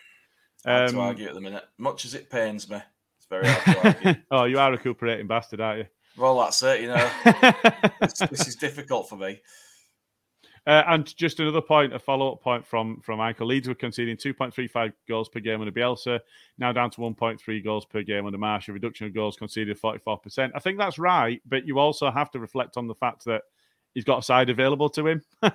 [0.65, 1.65] Hard to Um, argue at the minute.
[1.77, 2.81] Much as it pains me,
[3.17, 4.21] it's very hard to argue.
[4.31, 5.85] oh, you are a recuperating bastard, aren't you?
[6.15, 6.81] well, that's it.
[6.81, 7.09] You know,
[8.01, 9.41] this, this is difficult for me.
[10.65, 13.47] Uh, and just another point, a follow-up point from from Michael.
[13.47, 16.21] Leeds were conceding 2.35 goals per game under Bielsa,
[16.57, 20.51] now down to 1.3 goals per game under Marsch, a reduction of goals conceded 44%.
[20.55, 23.41] I think that's right, but you also have to reflect on the fact that
[23.93, 25.21] he's got a side available to him.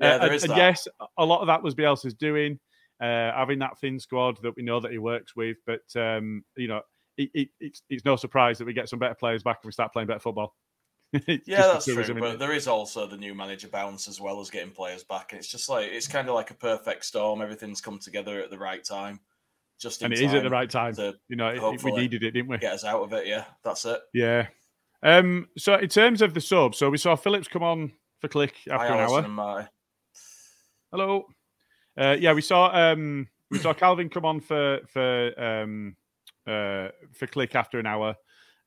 [0.00, 2.58] Yeah, Uh, there and, and yes, a lot of that was Bielsa's doing,
[3.00, 5.58] uh, having that thin squad that we know that he works with.
[5.64, 6.80] But um, you know,
[7.16, 9.72] it, it, it's it's no surprise that we get some better players back and we
[9.72, 10.56] start playing better football.
[11.46, 12.14] Yeah, that's true.
[12.20, 15.32] But there is also the new manager bounce as well as getting players back.
[15.32, 17.40] And it's just like it's kind of like a perfect storm.
[17.40, 19.20] Everything's come together at the right time.
[19.80, 20.94] Just in and it is at the right time.
[20.96, 22.58] to You know, it- we needed it, didn't we?
[22.58, 23.26] get us out of it.
[23.26, 24.00] Yeah, that's it.
[24.12, 24.46] Yeah.
[25.02, 25.48] Um.
[25.58, 28.88] So in terms of the sub, so we saw Phillips come on for Klich after
[28.94, 29.68] Hi, an hour.
[30.90, 31.26] Hello.
[31.96, 35.96] Uh, yeah, we saw um we saw Kalvin come on for for um
[36.46, 38.16] uh for Klich after an hour.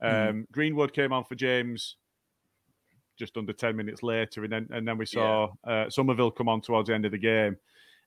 [0.02, 0.42] Um, Mm-hmm.
[0.52, 1.96] Greenwood came on for James
[3.18, 6.62] just under ten minutes later, and then and then we saw uh, Summerville come on
[6.62, 7.58] towards the end of the game.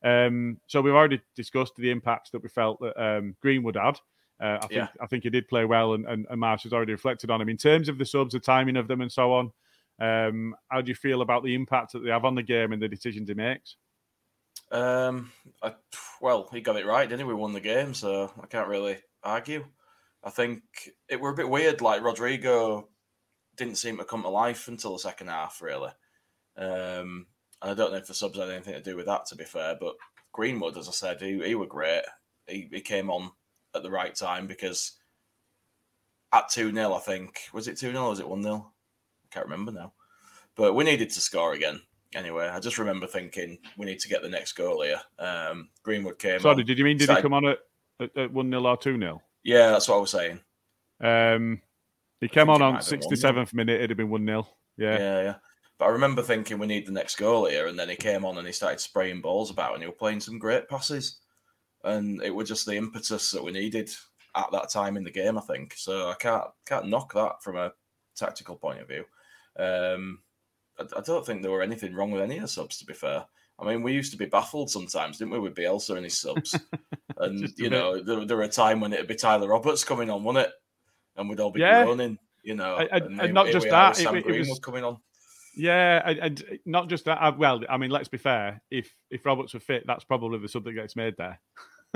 [0.03, 3.99] Um, so we've already discussed the impacts that we felt that um, Greenwood had.
[4.41, 4.89] Uh, I think Yeah.
[5.01, 7.51] I think he did play well, and, and, and Marsch has already reflected on him
[7.51, 9.53] in terms of the subs, the timing of them, and so on.
[10.01, 12.81] Um, how do you feel about the impact that they have on the game and
[12.81, 13.77] the decisions he makes?
[14.73, 15.31] Um,
[15.63, 15.75] I,
[16.23, 17.25] well, he got it right, didn't he?
[17.25, 19.67] We won the game, so I can't really argue.
[20.25, 20.63] I think
[21.09, 21.83] it were a bit weird.
[21.83, 22.89] Like Rodrigo
[23.57, 25.91] didn't seem to come to life until the second half, really.
[26.57, 27.27] Um,
[27.63, 29.27] and I don't know if the subs had anything to do with that.
[29.27, 29.95] To be fair, but
[30.33, 32.03] Greenwood, as I said, he, he were great.
[32.47, 33.31] He, he came on
[33.75, 34.93] at the right time because
[36.33, 38.73] at two 0 I think was it two 0 or was it one 0
[39.25, 39.93] I can't remember now.
[40.57, 41.81] But we needed to score again.
[42.15, 45.01] Anyway, I just remember thinking we need to get the next goal here.
[45.19, 46.41] Um, Greenwood came.
[46.41, 46.67] Sorry, on.
[46.67, 47.59] did you mean did he come on at,
[48.01, 49.23] at, at 1 0 or 2 0?
[49.45, 50.41] Yeah, that's what I was saying.
[51.01, 51.63] Um,
[52.21, 54.49] he came on on might have been 67th minute, it'd have been 1 0.
[54.77, 54.99] Yeah.
[54.99, 55.35] Yeah, yeah.
[55.79, 58.37] But I remember thinking we need the next goal here, and then he came on
[58.37, 61.21] and he started spraying balls about, and he was playing some great passes,
[61.85, 63.91] and it was just the impetus that we needed
[64.37, 65.39] at that time in the game.
[65.39, 66.11] I think so.
[66.11, 67.73] I can't can't knock that from a
[68.15, 69.05] tactical point of view.
[69.59, 70.21] Um,
[70.79, 72.77] I, I don't think there were anything wrong with any of the subs.
[72.79, 73.25] To be fair,
[73.59, 76.59] I mean, we used to be baffled sometimes, didn't we, with Bielsa and his subs?
[77.19, 80.25] and you know, there, there were a time when it'd be Tyler Roberts coming on,
[80.25, 80.53] wasn't it?
[81.17, 81.85] And we'd all be Yeah.
[81.85, 82.77] groaning, you know.
[82.77, 84.99] And- and- not just that, with it Sam wa- it Greenwood was- coming on.
[85.57, 87.19] Yeah, and, and not just that.
[87.21, 88.63] uh, Well, I mean, let's be fair.
[88.71, 91.41] If if Roberts were fit, that's probably the sub that gets made there.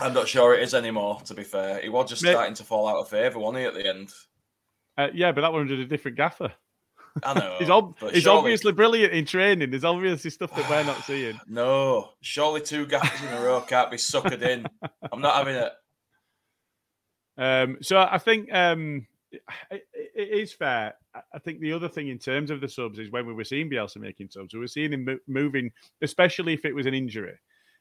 [0.00, 1.20] I'm not sure it is anymore.
[1.26, 3.64] To be fair, he was just Mate- starting to fall out of favour, wasn't he?
[3.66, 4.10] At the end,
[4.96, 6.52] Uh, yeah, but that one did a different gaffer.
[7.22, 7.56] I know.
[7.60, 9.70] he's ob- he's surely- obviously brilliant in training.
[9.70, 11.38] There's obviously stuff that we're not seeing.
[11.46, 14.66] No, surely two gaffers in a row can't be suckered in.
[15.12, 15.72] I'm not having it.
[17.38, 19.42] Um, so I think um, it,
[19.92, 20.94] it is fair.
[21.14, 23.68] I- think the other thing in terms of the subs is when we were seeing
[23.70, 25.70] Bielsa making subs, we were seeing him moving,
[26.02, 27.34] especially if it was an injury.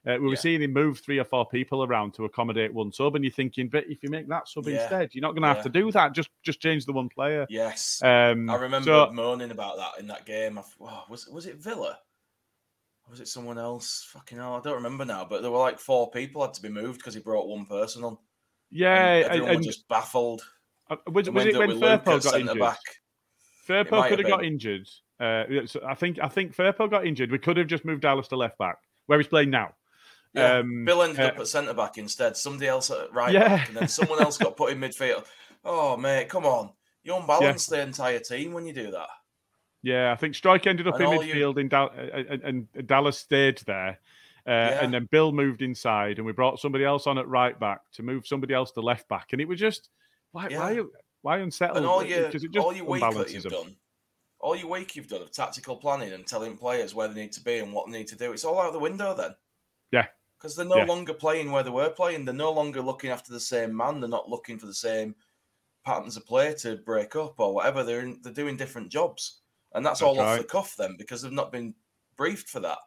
[0.07, 0.39] Uh, we were Yeah.
[0.39, 3.67] seeing him move three or four people around to accommodate one sub, and you're thinking,
[3.69, 4.81] but if you make that sub Yeah.
[4.81, 5.63] instead, you're not going to have Yeah.
[5.63, 6.13] to do that.
[6.13, 7.45] Just just change the one player.
[7.49, 10.57] Yes, Um, I remember so- moaning about that in that game.
[10.57, 11.99] I, oh, was was it Villa?
[13.05, 14.03] Or was it someone else?
[14.11, 15.23] Fucking hell, I don't remember now.
[15.23, 18.03] But there were like four people had to be moved because he brought one person
[18.03, 18.17] on.
[18.71, 20.41] Yeah, and and, everyone and was just baffled.
[20.89, 22.59] uh, was, was it when Firpo got injured?
[22.59, 22.79] back.
[23.67, 24.87] Firpo could have have got injured.
[25.19, 27.31] Uh, so I think I think Firpo got injured.
[27.31, 29.75] We could have just moved Dallas to left back, where he's playing now.
[30.33, 32.37] Yeah, Um, Bill ended uh, up at centre back instead.
[32.37, 33.47] Somebody else at right Yeah.
[33.57, 35.25] back, and then someone else got put in midfield.
[35.63, 36.71] Oh mate, come on!
[37.03, 39.09] You unbalance the entire team when you do that.
[39.83, 42.67] Yeah, I think Struijk ended up And in all you- midfield in Dal- uh, and,
[42.75, 43.99] and Dallas stayed there.
[44.47, 44.83] Uh, Yeah.
[44.83, 48.03] And then Bill moved inside, and we brought somebody else on at right back to
[48.03, 49.89] move somebody else to left back, and it was just
[50.31, 50.83] why why Yeah.
[51.21, 51.77] why unsettled?
[51.77, 53.51] And all your because it just all your week that you've them.
[53.51, 53.75] done,
[54.39, 57.43] all your week you've done of tactical planning and telling players where they need to
[57.43, 59.35] be and what they need to do, it's all out the window then.
[59.91, 60.07] Yeah.
[60.39, 60.85] Because they're no Yeah.
[60.85, 62.25] longer playing where they were playing.
[62.25, 63.99] They're no longer looking after the same man.
[63.99, 65.15] They're not looking for the same
[65.85, 67.83] patterns of play to break up or whatever.
[67.83, 69.41] They're in, they're doing different jobs,
[69.73, 71.75] and that's, That's all off the cuff then because they've not been
[72.17, 72.79] briefed for that.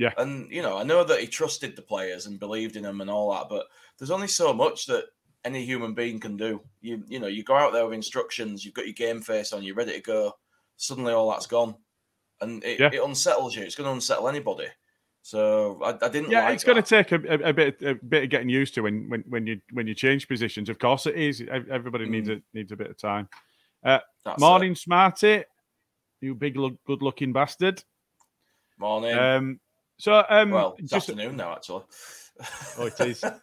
[0.00, 0.12] Yeah.
[0.16, 3.10] And you know, I know that he trusted the players and believed in them and
[3.10, 3.66] all that, but
[3.98, 5.04] there's only so much that
[5.44, 6.62] any human being can do.
[6.80, 9.62] You you know, you go out there with instructions, you've got your game face on,
[9.62, 10.32] you're ready to go.
[10.78, 11.74] Suddenly, all that's gone,
[12.40, 12.88] and it, Yeah.
[12.90, 13.62] it unsettles you.
[13.62, 14.68] It's going to unsettle anybody.
[15.20, 16.30] So I, I didn't.
[16.30, 18.72] Yeah, like it's going to take a, a, a bit a bit of getting used
[18.76, 20.70] to when, when when you when you change positions.
[20.70, 21.42] Of course, it is.
[21.42, 22.38] Ev- Everybody needs Mm.
[22.38, 23.28] a needs a bit of time.
[23.84, 24.44] Uh, That's it.
[24.46, 25.44] morning, Smarty,
[26.22, 27.84] you big good looking bastard.
[28.78, 29.14] morning.
[29.18, 29.60] Um,
[30.00, 31.84] so um, well, it's just afternoon now, actually.
[32.78, 33.22] Oh, it is.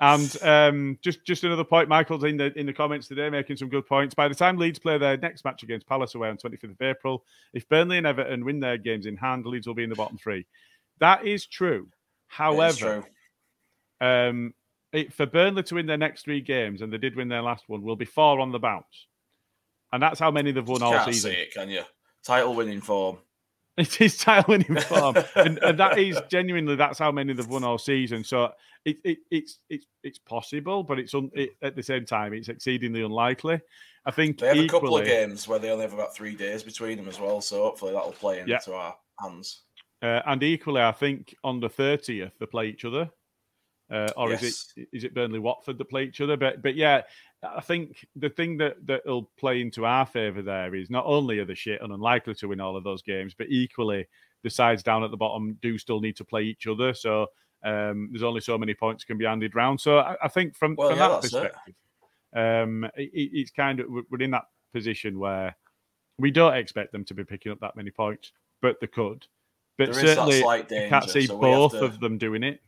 [0.00, 3.68] And um, just just another point, Michael's in the in the comments today making some
[3.68, 4.14] good points.
[4.14, 7.24] By the time Leeds play their next match against Palace away on 25th of April,
[7.54, 10.18] if Burnley and Everton win their games in hand, Leeds will be in the bottom
[10.18, 10.44] three.
[10.98, 11.84] That is true.
[11.84, 11.92] Is
[12.26, 13.04] However,
[14.00, 14.06] true.
[14.08, 14.54] um,
[14.92, 17.64] it, for Burnley to win their next three games, and they did win their last
[17.68, 19.06] one, will be four on the bounce,
[19.92, 21.30] and that's how many they've won You all can't season.
[21.30, 21.82] see it, can you?
[22.24, 23.18] Title winning form.
[23.78, 27.64] It is title winning form, and, and that is genuinely that's how many they've won
[27.64, 28.22] all season.
[28.22, 28.52] So
[28.84, 32.48] it, it it's it's it's possible, but it's un, it, at the same time it's
[32.50, 33.60] exceedingly unlikely.
[34.04, 36.62] I think They have a couple of games where they only have about three days
[36.62, 38.74] between them as well, so hopefully that'll play into Yeah.
[38.74, 39.62] our hands.
[40.02, 43.08] uh, and equally, I think on the thirtieth they play each other,
[43.90, 44.42] uh, or is
[44.76, 46.36] it is it Burnley Watford that play each other?
[46.36, 47.02] But but yeah,
[47.42, 51.44] I think the thing that that'll play into our favour there is not only are
[51.44, 54.06] the shit and unlikely to win all of those games, but equally
[54.44, 56.94] the sides down at the bottom do still need to play each other.
[56.94, 57.26] So
[57.64, 59.80] um, there's only so many points can be handed round.
[59.80, 61.20] So I, I think from, Well, from yeah, that it.
[61.22, 61.74] perspective,
[62.34, 65.56] um, it, it- it's kind of we're in that position where
[66.18, 69.26] we don't expect them to be picking up that many points, but they could.
[69.78, 72.60] But There that certainly, I can't see so both to- of them doing it,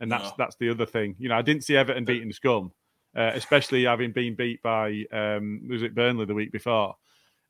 [0.00, 0.34] and that's No.
[0.38, 1.16] that's the other thing.
[1.18, 2.70] You know, I didn't see Everton beating Scum,
[3.16, 6.96] uh, especially having been beat by um, was it Burnley the week before.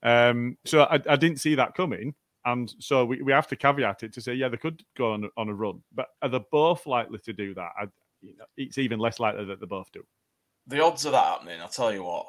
[0.03, 4.03] Um, so I, I didn't see that coming, and so we, we have to caveat
[4.03, 6.87] it to say, yeah, they could go on, on a run, but are they both
[6.87, 7.71] likely to do that?
[7.81, 7.85] I,
[8.21, 10.05] you know, it's even less likely that they both do.
[10.67, 12.27] The odds of that happening, I'll tell you what,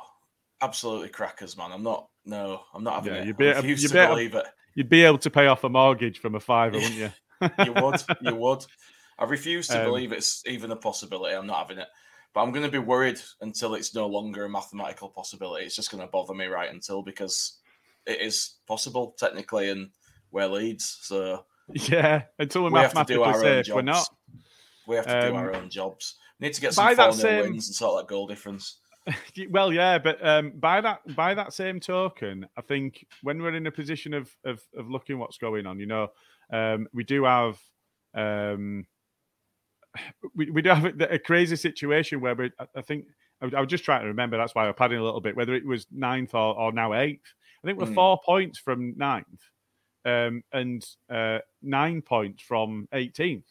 [0.62, 1.72] absolutely crackers, man.
[1.74, 3.28] I'm not, no, I'm not having Yeah, it.
[3.28, 4.48] you'd be- refuse you'd be able- it.
[4.74, 7.12] You'd be able to pay off a mortgage from a fiver, wouldn't you?
[7.66, 8.66] You would, you would.
[9.20, 11.36] I refuse to Um, believe it's even a possibility.
[11.36, 11.88] I'm not having it.
[12.36, 15.66] But I'm going to be worried until it's no longer a mathematical possibility.
[15.66, 17.60] It's just going to bother me right until because
[18.06, 19.90] it is possible technically, and
[20.32, 24.08] we're Leeds, so Yeah, until we're we have to do our own safe, we're not.
[24.86, 26.16] We have to do Um, our own jobs.
[26.40, 28.80] We need to get some 4 same- wins and sort that goal difference.
[29.50, 33.68] well, yeah, but um, by that by that same token, I think when we're in
[33.68, 36.10] a position of of, of looking what's going on, you know,
[36.52, 37.60] um, we do have
[38.14, 38.86] um,
[40.36, 43.06] we, we do have a, a crazy situation where we, I think
[43.42, 44.38] I, I was just trying to remember.
[44.38, 45.36] That's why I'm padding a little bit.
[45.36, 47.34] Whether it was ninth or, or now eighth,
[47.64, 47.96] I think we're Mm.
[47.96, 49.42] four points from ninth,
[50.06, 53.46] um, and uh, nine points from 18th.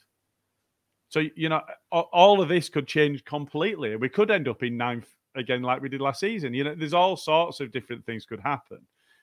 [1.09, 3.95] So you know, all of this could change completely.
[3.97, 6.55] We could end up in ninth again, like we did last season.
[6.55, 8.79] You know, there's all sorts of different things could happen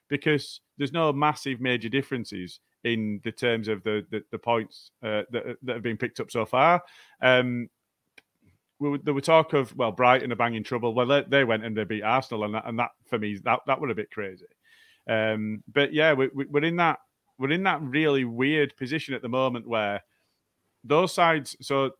[0.10, 5.24] because there's no massive major differences in the terms of the the, the points uh,
[5.32, 6.82] that that have been picked up so far.
[7.22, 7.70] Um,
[8.80, 10.94] we, there were talk of well, Brighton are banging trouble.
[10.96, 13.60] Well, they, they went and they beat Arsenal, and that, and that for me that
[13.68, 14.46] that were a bit crazy.
[15.10, 17.00] Um, but yeah, we, we, we're in that
[17.38, 20.02] we're in that really weird position at the moment where
[20.84, 21.56] those sides.
[21.62, 21.92] So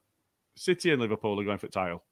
[0.56, 2.04] City and Liverpool are going for tile,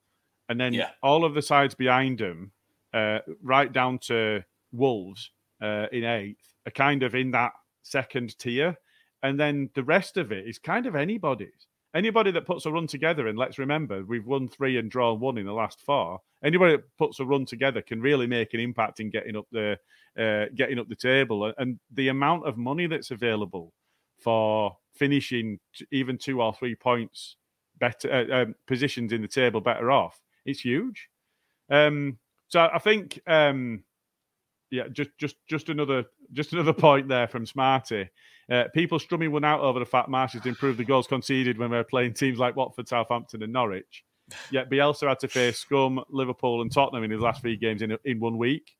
[0.48, 0.90] and then Yeah.
[1.04, 2.52] all of the sides behind them,
[2.94, 7.52] uh, right down to Wolves uh, in eighth, are kind of in that
[7.84, 8.78] second tier,
[9.24, 11.68] and then the rest of it is kind of anybody's.
[11.96, 15.40] Anybody that puts a run together, and let's remember, we've won three and drawn one
[15.40, 16.20] in the last four.
[16.44, 19.78] Anybody that puts a run together can really make an impact in getting up the
[20.18, 21.52] uh, getting up the table.
[21.58, 23.74] And the amount of money that's available
[24.20, 25.60] for finishing
[25.92, 27.38] even two or three points
[27.80, 31.10] better uh, um, positions in the table better off, it's huge.
[31.72, 32.20] Um,
[32.50, 33.84] so I think, um,
[34.72, 38.10] yeah, just just just another just another point there from Smarty.
[38.52, 41.84] Uh, people strumming one out over the fact Marsch's improved the goals conceded when we're
[41.84, 44.04] playing teams like Watford, Southampton, and Norwich.
[44.52, 47.96] Yet Bielsa had to face Scum, Liverpool, and Tottenham in his last three games in
[48.06, 48.76] in one week.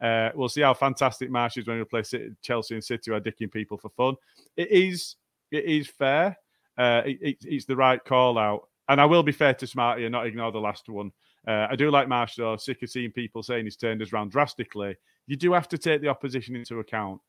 [0.00, 3.20] Uh, we'll see how fantastic Marsch is when we play City, Chelsea and City, are
[3.20, 4.14] dicking people for fun.
[4.56, 5.16] It is
[5.50, 6.36] it is fair.
[6.76, 10.04] Uh, it, it- it's the right call out, and I will be fair to Smarty
[10.04, 11.10] and not ignore the last one.
[11.48, 12.56] Uh, I do like Marsch though.
[12.56, 14.94] Sick of seeing people saying he's turned us around drastically.
[15.26, 17.22] You do have to take the opposition into account.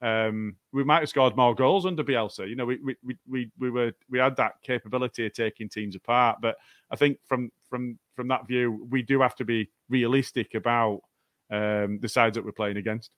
[0.00, 2.48] Um, we might have scored more goals under Bielsa.
[2.48, 5.94] You know, we we, we we we were we had that capability of taking teams
[5.94, 6.38] apart.
[6.40, 6.56] But
[6.90, 11.02] I think from from from that view, we do have to be realistic about
[11.50, 13.10] um, the sides that we're playing against.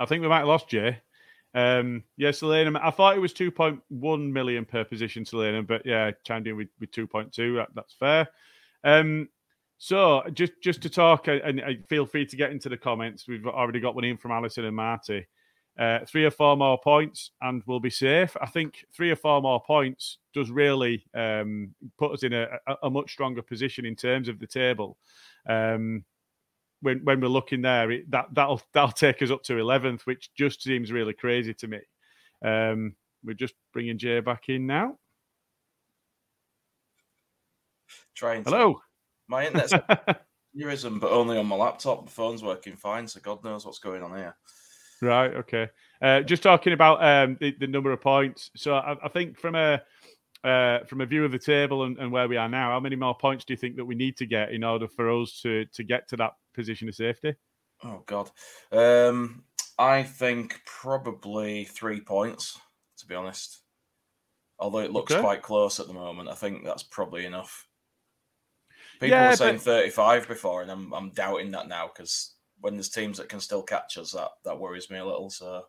[0.00, 1.00] I think we might have lost Jay.
[1.54, 2.80] Um, yeah, Selena.
[2.82, 6.56] I thought it was two point one million per position, Selena, but yeah, chimed in
[6.56, 7.56] with, with two point two.
[7.56, 8.28] That, that's fair.
[8.82, 9.28] Um,
[9.78, 13.28] so just just to talk, and, and feel free to get into the comments.
[13.28, 15.26] We've already got one in from Alison and Marty.
[15.76, 18.36] Uh, three or four more points, and we'll be safe.
[18.40, 22.76] I think three or four more points does really um, put us in a, a,
[22.84, 24.96] a much stronger position in terms of the table.
[25.48, 26.04] Um,
[26.84, 30.30] when when we're looking there, it, that that'll that'll take us up to eleventh, which
[30.34, 31.78] just seems really crazy to me.
[32.44, 34.98] Um, we're just bringing Jay back in now.
[38.14, 38.50] Trying to.
[38.50, 38.80] Hello.
[39.26, 39.72] My internet's
[40.56, 42.04] aneurysm, but only on my laptop.
[42.04, 44.36] The phone's working fine, so God knows what's going on here.
[45.00, 45.34] Right.
[45.34, 45.70] Okay.
[46.02, 48.50] Uh, just talking about um, the, the number of points.
[48.56, 49.80] So I, I think from a
[50.44, 52.96] uh, from a view of the table and, and where we are now, how many
[52.96, 55.64] more points do you think that we need to get in order for us to
[55.72, 57.34] to get to that position of safety?
[57.82, 58.30] Oh God.
[58.70, 59.44] Um,
[59.78, 62.58] I think probably three points,
[62.98, 63.60] to be honest.
[64.58, 65.20] Although it looks Okay.
[65.20, 67.66] quite close at the moment, I think that's probably enough.
[69.00, 72.74] People Yeah, were saying but- 35 before, and I'm I'm doubting that now because when
[72.74, 75.28] there's teams that can still catch us, that that worries me a little.
[75.30, 75.64] So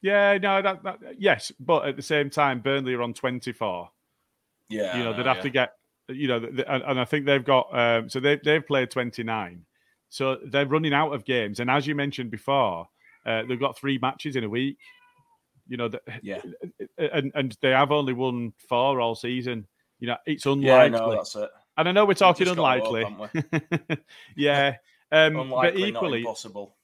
[0.00, 0.38] Yeah.
[0.38, 0.62] No.
[0.62, 3.90] That, that yes, but at the same time, Burnley are on twenty four.
[4.68, 5.42] Yeah, you know, they'd have yeah.
[5.42, 5.72] to get,
[6.08, 9.64] you know, th- and, and I think they've got, um, so they they've played 29,
[10.08, 11.60] so they're running out of games.
[11.60, 12.86] And as you mentioned before,
[13.24, 14.78] uh, they've got three matches in a week.
[15.68, 16.40] You know, the, Yeah.
[16.98, 19.66] and and they have only won four all season.
[19.98, 20.66] You know, it's unlikely.
[20.66, 21.50] Yeah, know that's it.
[21.76, 23.98] and I know we're talking just gotta hope, unlikely.
[24.36, 24.76] yeah,
[25.10, 26.76] um, but Unlikely, not equally, impossible.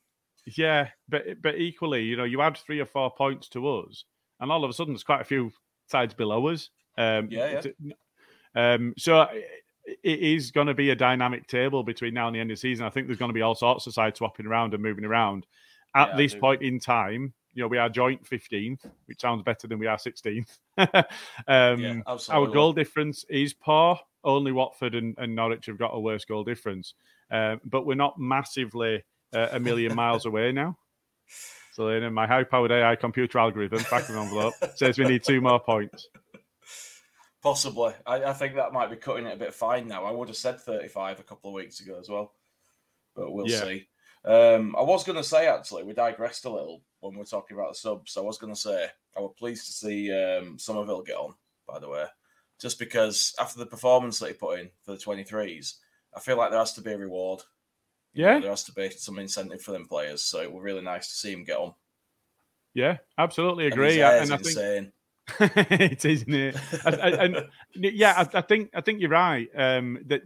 [0.57, 4.05] yeah, but but equally, you know, you add three or four points to us,
[4.41, 5.53] and all of a sudden, there's quite a few
[5.89, 6.71] sides below us.
[6.97, 7.75] Um, Yeah, t-
[8.55, 9.27] Um, so
[9.85, 12.61] it is going to be a dynamic table between now and the end of the
[12.61, 12.87] season.
[12.87, 15.47] I think there's going to be all sorts of sides swapping around and moving around.
[15.95, 19.67] At Yeah, this point in time, you know, we are joint 15th, which sounds better
[19.67, 20.59] than we are 16th.
[20.79, 23.99] um, Yeah, our goal difference is poor.
[24.25, 26.95] Only Watford and, and Norwich have got a worse goal difference.
[27.31, 29.03] Um, but we're not massively
[29.35, 30.79] uh, a million miles away now.
[31.75, 35.25] So then my high powered AI computer algorithm, back of the envelope, says we need
[35.25, 36.07] two more points.
[37.43, 37.93] Possibly.
[38.07, 40.05] I, I think that might be cutting it a bit fine now.
[40.05, 42.33] I would have said 35 a couple of weeks ago as well.
[43.17, 43.61] But we'll Yeah.
[43.63, 43.89] see.
[44.25, 47.71] Um, I was going to say, actually, we digressed a little when we're talking about
[47.73, 48.17] the subs.
[48.17, 48.87] I was going to say,
[49.17, 51.35] I was pleased to see um, Summerville get on,
[51.67, 52.07] by the way.
[52.61, 55.75] just because after the performance that he put in for the 23s,
[56.17, 57.41] I feel like there has to be a reward.
[58.15, 58.39] Yeah.
[58.39, 60.23] there has to be some incentive for them players.
[60.23, 61.75] So it was really nice to see him get on.
[62.75, 63.97] Yeah, absolutely And agree.
[63.97, 64.93] hair's And I think insane.
[65.41, 66.57] it is, isn't it?
[66.85, 69.49] and, yeah, I, I think I think you're right.
[69.57, 70.23] Um, that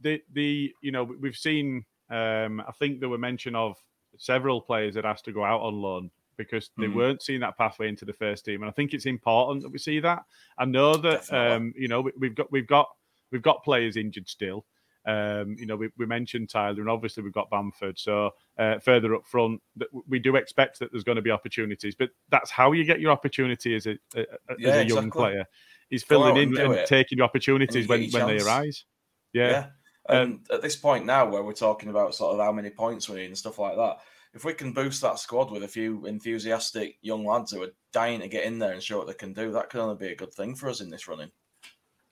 [0.00, 1.84] the the you know we've seen.
[2.10, 3.76] Um, I think there were mention of
[4.18, 6.94] several players that asked to go out on loan because they Mhm.
[6.94, 9.78] weren't seeing that pathway into the first team, and I think it's important that we
[9.78, 10.24] see that.
[10.58, 12.88] I know that um, you know we, we've got we've got
[13.30, 14.64] we've got players injured still.
[15.06, 17.98] Um, you know, we, we mentioned Tyler, and obviously we've got Bamford.
[17.98, 19.62] So uh, further up front,
[20.06, 21.94] we do expect that there's going to be opportunities.
[21.94, 24.26] But that's how you get your opportunity as a, a, a-
[24.58, 25.10] Yeah, as a young exactly.
[25.10, 25.44] player,
[25.88, 28.84] He's filling in and and taking your opportunities you when, when they arise.
[29.32, 29.50] Yeah.
[29.50, 29.66] Yeah,
[30.08, 33.08] And Um, at this point now, where we're talking about sort of how many points
[33.08, 33.98] we need and stuff like that,
[34.32, 38.20] if we can boost that squad with a few enthusiastic young lads who are dying
[38.20, 40.16] to get in there and show what they can do, that can only be a
[40.16, 41.30] good thing for us in this running.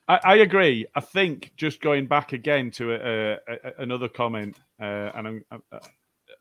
[0.08, 0.86] I, I agree.
[0.94, 5.44] I think just going back again to a, a, a- another comment, uh, and I'm,
[5.50, 5.62] I'm,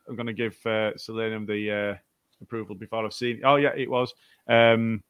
[0.10, 1.96] I'm going to give uh, Selenium the uh,
[2.42, 3.42] approval before I've seen.
[3.44, 4.14] Oh yeah, it was.
[4.48, 5.04] Um,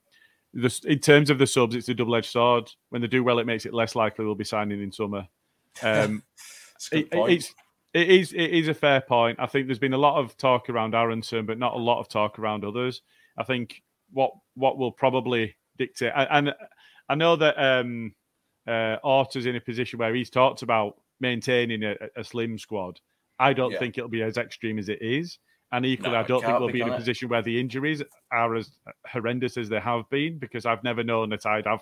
[0.53, 2.72] the, in terms of the subs, it's a double-edged sword.
[2.89, 5.28] When they do well, it makes it less likely we'll be signing in summer.
[5.84, 6.24] Um,
[6.78, 7.55] It's a good it, it's
[7.95, 9.39] it is it is a fair point.
[9.39, 12.08] I think there's been a lot of talk around Aaronson, but not a lot of
[12.08, 13.01] talk around others.
[13.36, 13.82] I think
[14.12, 16.55] what what will probably dictate, and, and
[17.10, 18.14] I know that um,
[18.68, 22.99] uh, Orta's in a position where he's talked about maintaining a, a slim squad.
[23.39, 23.80] I don't Yeah.
[23.80, 25.39] think it'll be as extreme as it is,
[25.72, 26.97] and equally, No, I don't think we'll be, be in a it?
[26.97, 28.01] position where the injuries
[28.32, 28.72] are as
[29.05, 30.38] horrendous as they have been.
[30.38, 31.82] Because I've never known that I'd have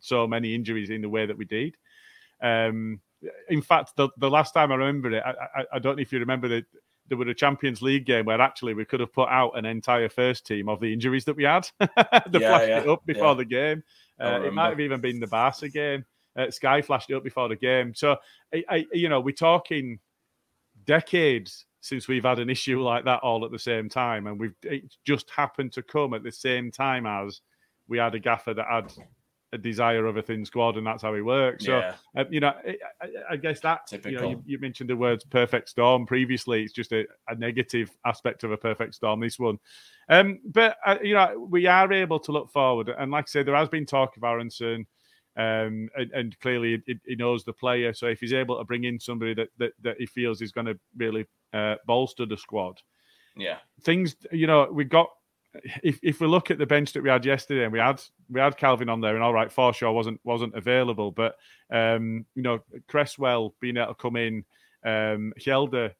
[0.00, 1.76] so many injuries in the way that we did.
[2.42, 3.00] Um,
[3.48, 5.30] in fact, the, the last time I remember it, I,
[5.60, 6.64] I, I don't know if you remember that
[7.08, 10.08] there were a Champions League game where actually we could have put out an entire
[10.08, 11.68] first team of the injuries that we had.
[11.80, 13.34] they Yeah, flashed yeah, it up before yeah.
[13.34, 13.82] the game.
[14.20, 16.04] Uh, it might have even been the Barca game.
[16.36, 17.94] Uh, Sky flashed it up before the game.
[17.94, 18.16] So,
[18.54, 19.98] I, I, you know, we're talking
[20.84, 24.54] decades since we've had an issue like that all at the same time, and we've
[24.62, 27.40] it just happened to come at the same time as
[27.88, 28.92] we had a gaffer that had
[29.52, 31.64] a desire of a thin squad, and that's how he works.
[31.64, 34.90] So, yeah, uh, you know, I, I, I guess that you, know, you, you mentioned
[34.90, 36.64] the words "perfect storm" previously.
[36.64, 39.20] It's just a, a negative aspect of a perfect storm.
[39.20, 39.58] This one,
[40.08, 43.42] um, but uh, you know, we are able to look forward, and like I say,
[43.42, 44.86] there has been talk of Aaronson.
[45.36, 47.92] Um, and, and clearly he, he knows the player.
[47.92, 50.66] So if he's able to bring in somebody that that, that he feels is going
[50.66, 52.80] to really uh, bolster the squad,
[53.36, 55.10] yeah, things you know we got
[55.82, 58.40] if, if we look at the bench that we had yesterday and we had we
[58.40, 61.36] had Kalvin on there and all right Forshaw wasn't wasn't available but
[61.70, 64.44] um you know Cresswell being able to come in
[64.84, 65.92] um Hjelde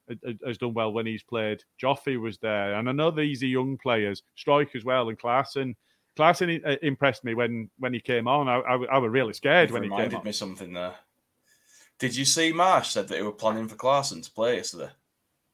[0.45, 1.63] has done well when he's played.
[1.81, 5.75] Joffrey was there and I know these are young players Struijk as well and Klaesson
[6.17, 9.69] Klaesson uh, impressed me when when he came on I, I, I was really scared
[9.69, 10.95] You've when he came reminded me something there.
[11.99, 14.89] Did you see Marsch said that he were planning for Clarkson to play yesterday?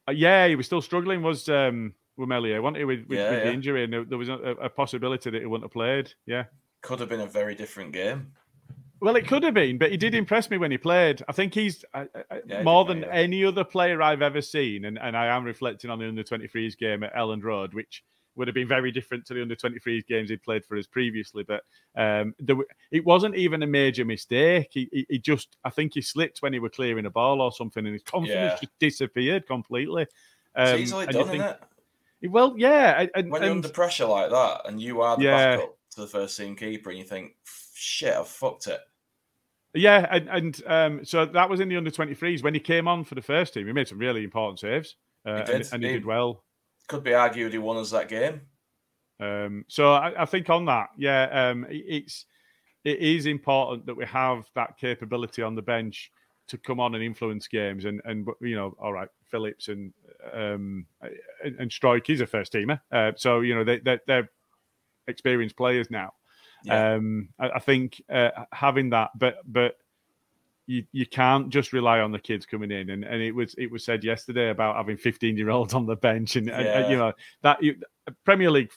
[0.07, 3.31] Uh, yeah he was still struggling was um with Meslier, wasn't he, with, with, Yeah,
[3.31, 6.13] with the injury, and there, there was a, a possibility that he wouldn't have played.
[6.25, 6.43] Yeah,
[6.81, 8.33] Could have been a very different game.
[8.99, 11.21] Well, it could have been, but he did impress me when he played.
[11.27, 13.09] I think he's uh, uh, Yeah, more than yeah.
[13.11, 14.85] any other player I've ever seen.
[14.85, 18.01] And, and I am reflecting on the under 23s game at Elland Road, which
[18.35, 21.43] would have been very different to the under 23s games he'd played for us previously.
[21.43, 21.63] But
[21.95, 22.55] um, there,
[22.91, 24.69] it wasn't even a major mistake.
[24.71, 27.51] He, he, he just, I think he slipped when he were clearing a ball or
[27.51, 28.59] something, and his confidence Yeah.
[28.59, 30.03] just disappeared completely.
[30.55, 31.57] It's Um, easily done, think- isn't
[32.21, 32.31] it?
[32.31, 33.01] Well, yeah.
[33.01, 35.55] and- And, When you're under pressure like that and you are the Yeah.
[35.57, 37.35] backup to the first team keeper and you think,
[37.75, 38.79] shit, I've fucked it.
[39.75, 42.43] Yeah, and, and um, so that was in the under 23s.
[42.43, 44.95] When he came on for the first team, he made some really important saves.
[45.25, 46.43] Uh, and, and he He- did well.
[46.93, 48.41] Could be argued he won us that game.
[49.19, 52.25] Um, so I, I think on that, yeah, um, it- it's
[52.83, 56.11] it is important that we have that capability on the bench
[56.49, 57.85] to come on and influence games.
[57.85, 59.91] And and you know, all right, Phillips and
[60.31, 60.85] um,
[61.43, 64.29] and, and Struijk is a first teamer, uh, so you know they they're, they're
[65.07, 66.13] experienced players now.
[66.63, 66.93] Yeah.
[66.93, 69.77] Um, I, I think uh, having that, but but
[70.65, 73.71] you you can't just rely on the kids coming in, and, and it was it
[73.71, 76.97] was said yesterday about having fifteen year olds on the bench, and, and- and, you
[76.97, 77.75] know that you,
[78.23, 78.71] Premier League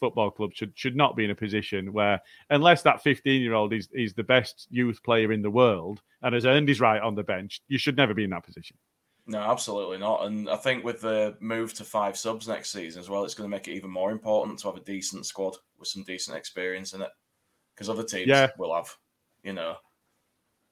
[0.00, 3.72] football club should should not be in a position where unless that fifteen year old
[3.72, 7.14] is is the best youth player in the world and has earned his right on
[7.14, 8.76] the bench, you should never be in that position.
[9.26, 10.24] No, absolutely not.
[10.24, 13.48] And I think with the move to five subs next season as well, it's going
[13.48, 16.94] to make it even more important to have a decent squad with some decent experience
[16.94, 17.10] in it.
[17.74, 18.48] Because other teams Yeah.
[18.58, 18.88] will have,
[19.44, 19.76] you know,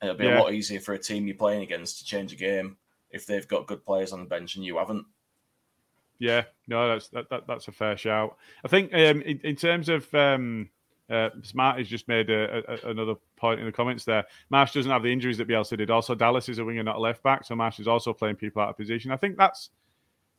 [0.03, 0.39] it'll be Yeah.
[0.39, 2.77] a lot easier for a team you're playing against to change a game
[3.11, 5.07] if they've got good players on the bench and you haven't.
[6.19, 8.37] Yeah, no, that's that, that that's a fair shout.
[8.65, 10.69] I think um, in, in terms of um,
[11.09, 14.25] Uh, Smart has just made a, a, another point in the comments there.
[14.53, 15.91] Marsch doesn't have the injuries that Bielsa did.
[15.91, 18.61] Also, Dallas is a winger, not a left back, so Marsch is also playing people
[18.61, 19.11] out of position.
[19.11, 19.71] I think that's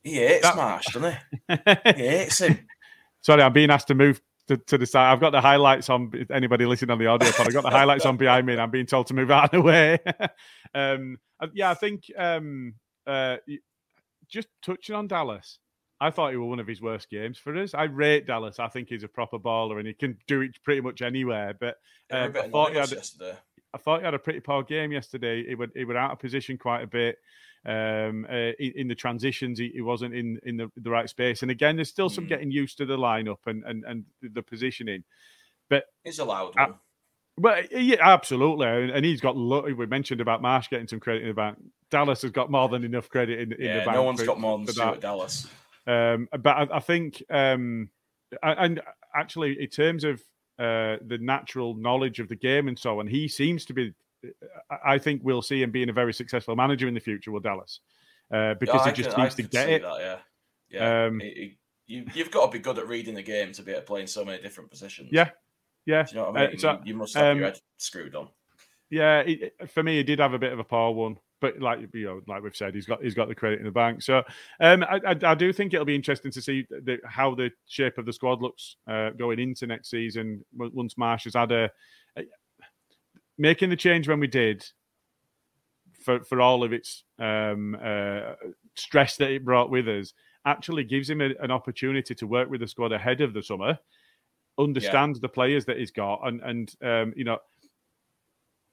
[0.03, 0.55] he hates that...
[0.55, 1.93] Marsch, doesn't he?
[2.03, 2.67] he hates him.
[3.21, 5.11] Sorry, I'm being asked to move to, to, the side.
[5.11, 6.11] I've got the highlights on.
[6.31, 8.71] Anybody listening on the audio pod, I've got the highlights on behind me, and I'm
[8.71, 9.99] being told to move out of the way.
[10.73, 11.17] um,
[11.53, 12.73] yeah, I think um,
[13.05, 13.37] uh,
[14.27, 15.59] just touching on Dallas.
[16.01, 17.73] I thought he was one of his worst games for us.
[17.73, 18.57] I rate Dallas.
[18.57, 21.53] I think he's a proper baller and he can do it pretty much anywhere.
[21.59, 21.75] But
[22.09, 22.89] um, I thought he had.
[22.89, 23.35] Yesterday.
[23.73, 25.45] I thought he had a pretty poor game yesterday.
[25.47, 27.17] He would he was out of position quite a bit.
[27.65, 31.41] Um, uh, in, in, the transitions, he, he, wasn't in in the, the, right space.
[31.41, 32.29] And again, there's still some mm.
[32.29, 35.03] getting used to the lineup and and, and the positioning.
[35.69, 36.75] But he's allowed one.
[37.37, 39.35] but yeah, absolutely, and he's got.
[39.35, 41.57] We mentioned about Marsch getting some credit in the bank.
[41.91, 43.95] Dallas has got more than enough credit in, in yeah, the bank.
[43.95, 45.47] No one's for, got more than Stuart Dallas.
[45.85, 47.89] Um, but I, I think, um,
[48.41, 48.81] and
[49.13, 50.21] actually, in terms of
[50.59, 53.93] uh, the natural knowledge of the game and so on, he seems to be.
[54.85, 57.79] I think we'll see him being a very successful manager in the future with Dallas
[58.33, 59.81] uh, because yeah, he just can, seems to get it.
[59.81, 60.17] That, yeah,
[60.69, 61.05] yeah.
[61.05, 61.21] Um,
[61.87, 64.01] you, have got to be good at reading the game to be able to play
[64.01, 65.09] in so many different positions.
[65.11, 65.29] Yeah,
[65.85, 66.03] yeah.
[66.03, 66.55] Do you know what I mean?
[66.55, 68.27] Uh, so, you, you, must have um, your head screwed on.
[68.89, 71.79] Yeah, it, for me, he did have a bit of a poor one but like
[71.93, 74.01] you know, like we've said, he's got he's got the credit in the bank.
[74.01, 74.23] So
[74.59, 77.97] um, I, I, I, do think it'll be interesting to see the, how the shape
[77.97, 80.43] of the squad looks uh, going into next season.
[80.55, 81.69] Once Marsch has had a,
[82.17, 82.23] a,
[83.37, 84.65] making the change when we did
[86.03, 88.33] for for all of its um, uh,
[88.75, 90.13] stress that it brought with us,
[90.45, 93.77] actually gives him a, an opportunity to work with the squad ahead of the summer,
[94.57, 95.19] understand yeah.
[95.21, 97.37] the players that he's got, and and um, you know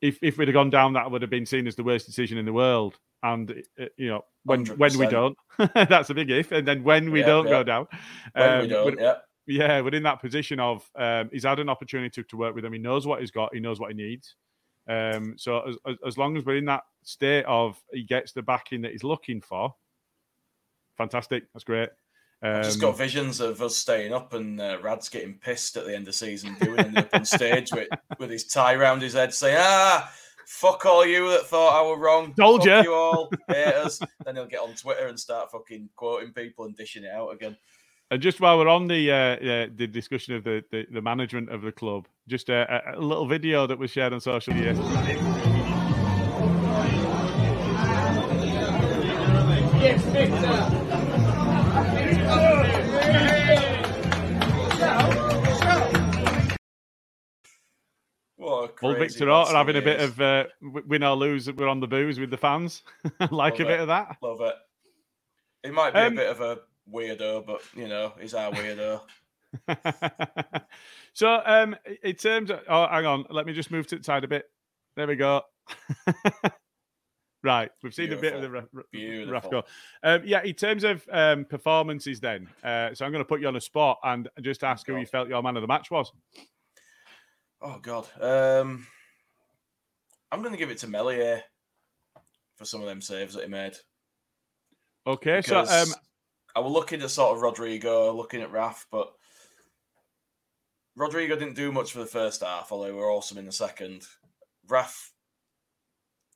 [0.00, 2.38] if if we'd have gone down, that would have been seen as the worst decision
[2.38, 2.98] in the world.
[3.22, 4.78] And uh, you know, when 100%.
[4.78, 5.36] when we don't,
[5.74, 6.52] that's a big if.
[6.52, 7.50] And then when we yeah, don't yeah.
[7.50, 7.88] go down,
[8.34, 9.14] um, we don't, yeah.
[9.48, 12.64] Yeah, we're in that position of um, he's had an opportunity to, to work with
[12.64, 12.72] him.
[12.72, 13.54] He knows what he's got.
[13.54, 14.34] He knows what he needs.
[14.88, 18.82] Um, so as, as long as we're in that state of he gets the backing
[18.82, 19.74] that he's looking for,
[20.96, 21.44] fantastic.
[21.52, 21.90] That's great.
[22.42, 25.76] Um, I've just got um, visions of us staying up and uh, Rad's getting pissed
[25.76, 28.74] at the end of the season, doing it up on stage with, with his tie
[28.74, 30.12] around his head, saying, "Ah,
[30.46, 32.34] fuck all you that thought I were wrong.
[32.34, 32.90] Told fuck you.
[32.90, 37.04] you all haters." then he'll get on Twitter and start fucking quoting people and dishing
[37.04, 37.56] it out again.
[38.10, 41.50] And just while we're on the uh, uh, the discussion of the, the, the, management
[41.50, 44.74] of the club, just a, a, little video that was shared on social media.
[49.78, 51.15] Yes,
[58.82, 61.50] Old Victor Orta having a bit of uh, win or lose.
[61.50, 62.82] We're on the booze with the fans.
[63.30, 64.16] like Love a bit of that.
[64.22, 64.54] Love it.
[65.62, 66.58] He might be um, a bit of a
[66.92, 69.00] weirdo, but you know, he's our weirdo.
[71.12, 74.24] so, um, in terms of, oh, hang on, let me just move to the side
[74.24, 74.44] a bit.
[74.96, 75.42] There we go.
[77.46, 78.28] right, we've seen Beautiful.
[78.28, 78.68] a bit of
[79.22, 79.62] the rough, go.
[80.02, 83.48] Um, yeah, in terms of um, performances, then, uh, so I'm going to put you
[83.48, 85.90] on a spot and just ask oh, who you felt your man of the match
[85.90, 86.12] was.
[87.62, 88.86] Oh God, um,
[90.30, 91.42] I'm going to give it to Meslier
[92.56, 93.74] for some of them saves that he made.
[95.06, 95.88] Okay, because so um,
[96.54, 99.12] I was looking at sort of Rodrigo, looking at Raf, but
[100.96, 104.02] Rodrigo didn't do much for the first half, although we were awesome in the second.
[104.68, 105.12] Raf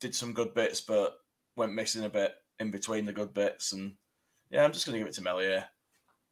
[0.01, 1.15] did some good bits, but
[1.57, 3.95] went missing a bit in between the good bits, and
[4.51, 5.65] yeah, I'm just going to give it to Meslier.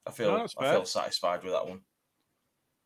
[0.07, 1.81] I feel no, I feel satisfied with that one.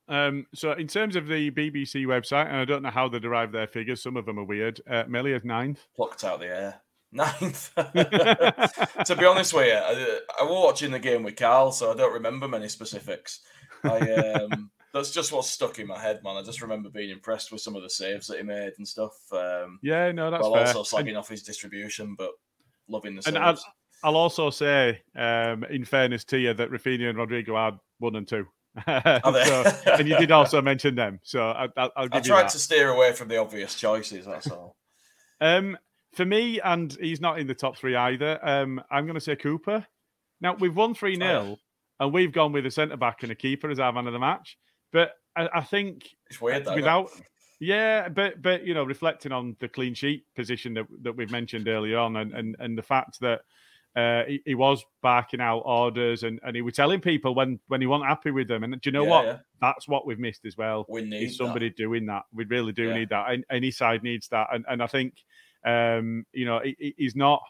[0.09, 3.53] Um, so, in terms of the BBC website, and I don't know how they derive
[3.53, 4.81] their figures, some of them are weird.
[4.91, 5.87] Uh, is ninth.
[5.95, 6.81] Plucked out the air.
[7.15, 7.71] Ninth.
[7.77, 11.95] to be honest with you, I, I, was watching the game with Carl, so I
[11.95, 13.41] don't remember many specifics.
[13.85, 16.37] I, um, that's just what's stuck in my head, man.
[16.37, 19.15] I just remember being impressed with some of the saves that he made and stuff.
[19.33, 20.75] Um, yeah, no, that's while fair.
[20.75, 22.33] also slagging and, off his distribution, but
[22.89, 23.37] loving the saves.
[23.37, 23.59] And I'll,
[24.05, 28.29] I'll also say, um, in fairness to you, that Raphinha and Rodrigo had one and
[28.29, 28.47] two.
[28.87, 32.89] so, and you did also mention them, so I, will give I tried to steer
[32.89, 34.25] away from the obvious choices.
[34.25, 34.77] That's all.
[35.41, 35.77] Um,
[36.15, 38.39] for me, and he's not in the top three either.
[38.43, 39.87] Um, I'm going to say Cooper.
[40.41, 41.57] Now we've won three 0
[42.01, 44.19] and we've gone with a centre back and a keeper as our man of the
[44.19, 44.59] match.
[44.93, 47.11] But I, I think it's weird without.
[47.61, 51.69] Yeah, but but you know, reflecting on the clean sheet position that, that we've mentioned
[51.69, 53.43] earlier on, and, and and the fact that
[53.95, 57.81] uh, he, he, was barking out orders and, and he was telling people when, when
[57.81, 58.65] he wasn't happy with them.
[58.65, 59.25] And do you know yeah, what?
[59.27, 59.39] Yeah.
[59.61, 60.87] That's what we've missed as well.
[60.89, 61.77] We need is somebody that.
[61.77, 62.23] doing that.
[62.33, 62.95] We really do yeah.
[62.95, 63.31] need that.
[63.31, 64.49] And any side needs that.
[64.53, 65.15] And and I think
[65.65, 67.43] um, you know he, he's not.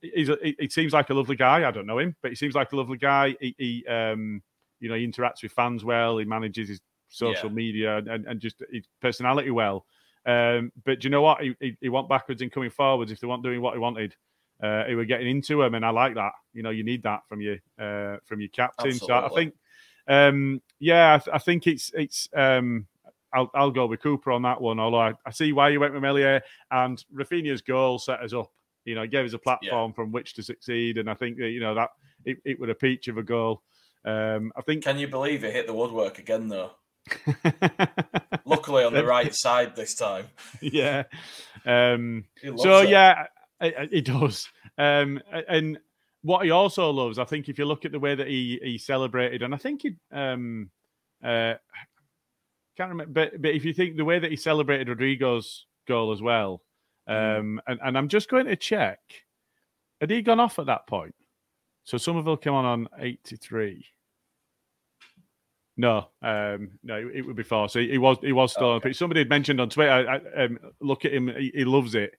[0.00, 1.66] He's a, he seems like a lovely guy.
[1.66, 3.36] I don't know him, but he seems like a lovely guy.
[3.40, 4.42] He, he um,
[4.80, 6.18] you know, he interacts with fans well.
[6.18, 7.54] He manages his social Yeah.
[7.54, 9.86] media and, and just his personality well.
[10.26, 11.40] Um, but do you know what?
[11.40, 13.10] He, he, he went backwards and coming forwards.
[13.10, 14.14] If they weren't doing what he wanted,
[14.62, 16.32] uh, he were getting into him, and I like that.
[16.52, 18.92] You know, you need that from your uh, from your captain.
[18.92, 19.54] So I think,
[20.06, 22.28] um, yeah, I, th- I think it's it's.
[22.34, 22.86] Um,
[23.32, 24.80] I'll, I'll go with Cooper on that one.
[24.80, 28.50] Although I, I see why you went with Meslier and Raphinha's goal set us up.
[28.84, 31.60] You know, gave us a platform from which to succeed, and I think that you
[31.60, 31.90] know that
[32.24, 33.62] it, it was a peach of a goal.
[34.04, 36.72] Um, I think Can you believe it hit the woodwork again though?
[38.44, 40.26] Luckily on the right side this time.
[40.60, 41.04] yeah.
[41.66, 42.24] Um,
[42.56, 42.90] so it.
[42.90, 43.26] yeah,
[43.60, 44.48] it, does.
[44.78, 45.78] Um, and
[46.22, 48.78] what he also loves, I think, if you look at the way that he he
[48.78, 50.70] celebrated, and I think he um,
[51.22, 51.54] uh,
[52.76, 56.22] can't remember, but but if you think the way that he celebrated Rodrigo's goal as
[56.22, 56.62] well,
[57.06, 59.00] um, and, and I'm just going to check,
[60.00, 61.14] had he gone off at that point?
[61.84, 63.84] So Summerville came on on 83.
[65.76, 67.68] No, um, no, it, it would be four.
[67.70, 68.98] So he, he was he was still on the pitch.
[68.98, 69.90] Somebody had mentioned on Twitter.
[69.90, 72.12] I, I, um, look at him; he, he loves it.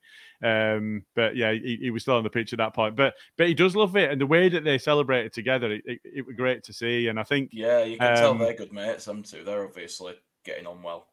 [0.44, 2.96] Um, but yeah, he, he was still on the pitch at that point.
[2.96, 6.00] But but he does love it, and the way that they celebrated together, it, it,
[6.04, 7.08] it was great to see.
[7.08, 9.44] And I think Yeah, you can tell Um, they're good mates, them two.
[9.44, 11.08] They're obviously getting on well.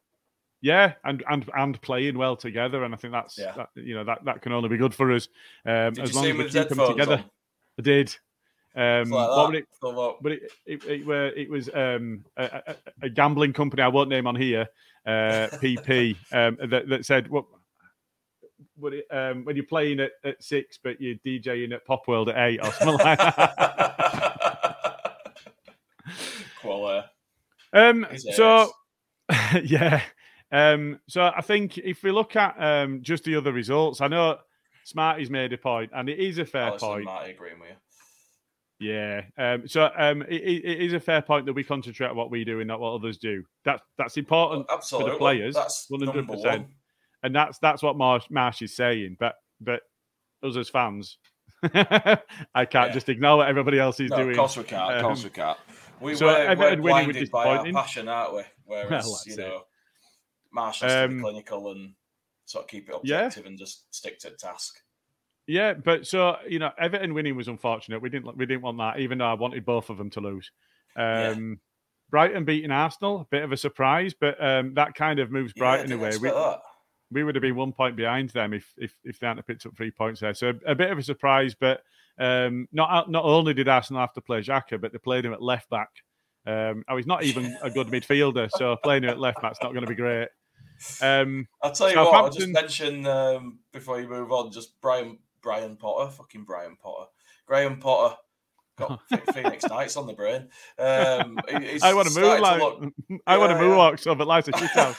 [0.61, 3.53] Yeah, and and and playing well together, and I think that's Yeah.
[3.57, 5.27] that, you know that that can only be good for us.
[5.67, 7.13] Um, Did as you long see as we with keep them together.
[7.17, 7.25] on?
[7.77, 8.17] I did.
[8.75, 9.67] Um, like what it,
[10.21, 14.09] but it it, it, were, it was um, a, a, a gambling company I won't
[14.09, 14.67] name on here,
[15.05, 17.45] uh, PP, um, that, that said what.
[18.77, 22.29] Would it, um, when you're playing at, at six, but you're DJing at Pop World
[22.29, 23.55] at eight or something like that.
[26.61, 27.07] Quality.
[27.73, 28.71] Um, so,
[29.63, 30.01] yeah.
[30.51, 34.37] Um, so I think if we look at um, just the other results, I know
[34.85, 37.05] Smarty's made a point, and it is a fair point.
[37.05, 37.75] Marty agreeing with you.
[38.79, 39.21] Yeah.
[39.37, 42.31] Um, so um, it, it it is a fair point that we concentrate on what
[42.31, 43.43] we do and not what others do.
[43.65, 45.09] That's that's important Well, absolutely.
[45.11, 46.45] for the players, That's 100%.
[46.45, 46.67] one.
[47.23, 49.17] and that's that's what Marsch, Marsch is saying.
[49.19, 49.81] But but
[50.43, 51.17] us as fans,
[51.63, 52.17] I
[52.65, 52.89] can't Yeah.
[52.93, 54.31] just ignore what everybody else is No, doing.
[54.31, 54.93] of course we can't.
[54.95, 55.57] Of course Um, we can't.
[55.99, 58.43] We, so we're, Everton we're blinded by our passion, aren't we?
[58.63, 59.39] Whereas, that's you it.
[59.39, 59.63] know,
[60.55, 61.93] Marsch has to Um, be clinical and
[62.45, 63.25] sort of keep it Yeah.
[63.25, 64.79] objective and just stick to the task.
[65.49, 68.03] Yeah, but so you know, Everton winning was unfortunate.
[68.03, 70.51] We didn't we didn't want that, even though I wanted both of them to lose.
[70.95, 71.29] Yeah.
[71.29, 71.59] Um,
[72.11, 75.89] Brighton beating Arsenal, a bit of a surprise, but um, that kind of moves Brighton
[75.89, 76.17] didn't away.
[76.17, 76.31] We,
[77.11, 79.75] we would have been one point behind them if if, if they hadn't picked up
[79.75, 80.35] three points there.
[80.35, 81.81] So a, bit of a surprise, but
[82.19, 85.41] um, not not only did Arsenal have to play Xhaka, but they played him at
[85.41, 85.89] left back.
[86.45, 89.73] Um, oh, he's not even a good midfielder, so playing him at left back's not
[89.73, 90.27] going to be great.
[91.01, 95.17] Um, I'll tell you what, I'll just mention um, before you move on, just Brian
[95.41, 97.09] Brian Potter, fucking Brian Potter,
[97.45, 98.15] Graham Potter.
[98.77, 99.01] Got
[99.33, 100.47] Phoenix Nights on the brain.
[100.77, 102.93] Um, he's I want to move like look-
[103.27, 103.95] I want to Yeah, move yeah.
[103.97, 104.97] so, but life's a shit house.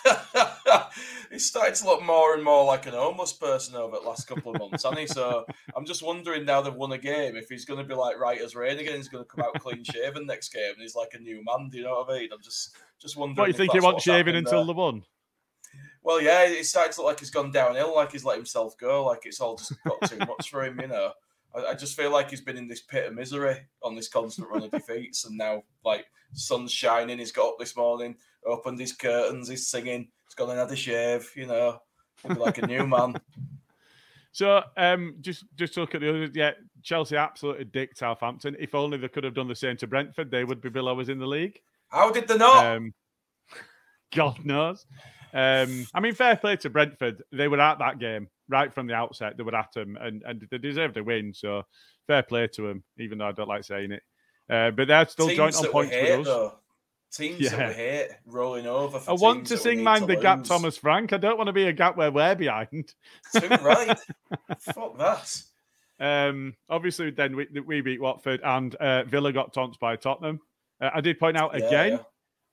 [1.32, 4.52] he's started to look more and more like an homeless person over the last couple
[4.54, 5.06] of months, hasn't he?
[5.06, 8.18] So I'm just wondering now they've won a game if he's going to be like
[8.18, 8.96] right as rain again.
[8.96, 11.70] He's going to come out clean shaven next game, and he's like a new man.
[11.70, 12.28] Do you know what I mean?
[12.34, 13.36] I'm just just wondering.
[13.36, 14.66] What you if think he wants shaving until there.
[14.66, 15.04] the one?
[16.02, 19.04] Well, yeah, it's starting to look like he's gone downhill, like he's let himself go,
[19.04, 21.12] like it's all just got too much for him, you know.
[21.54, 24.48] I, I just feel like he's been in this pit of misery on this constant
[24.48, 28.92] run of defeats, and now, like, sun's shining, he's got up this morning, opened his
[28.92, 31.80] curtains, he's singing, he's gone and had a shave, you know,
[32.36, 33.14] like a new man.
[34.32, 36.30] So, um, just just look at the other.
[36.32, 38.56] Yeah, Chelsea absolutely dicked Southampton.
[38.60, 41.08] If only they could have done the same to Brentford, they would be below us
[41.08, 41.60] in the league.
[41.88, 42.64] How did they not?
[42.64, 42.94] Um,
[44.14, 44.86] God knows.
[45.32, 47.22] Um, I mean, fair play to Brentford.
[47.32, 49.36] They were at that game right from the outset.
[49.36, 51.32] They were at them, and, and they deserved a win.
[51.34, 51.62] So,
[52.06, 52.84] fair play to them.
[52.98, 54.02] Even though I don't like saying it,
[54.48, 56.26] uh, but they're still Teams joint on points hate, with us.
[56.26, 56.54] though.
[57.12, 57.56] Teams Yeah.
[57.56, 59.00] that we hate rolling over.
[59.00, 61.12] For I want to sing "Mind to the Gap," Thomas Frank.
[61.12, 62.94] I don't want to be a gap where we're behind.
[63.34, 63.98] Too right.
[64.60, 65.42] Fuck that.
[65.98, 70.40] Um, obviously, then we, we beat Watford and uh, Villa got taunched by Tottenham.
[70.80, 72.00] Uh, I did point out Yeah, again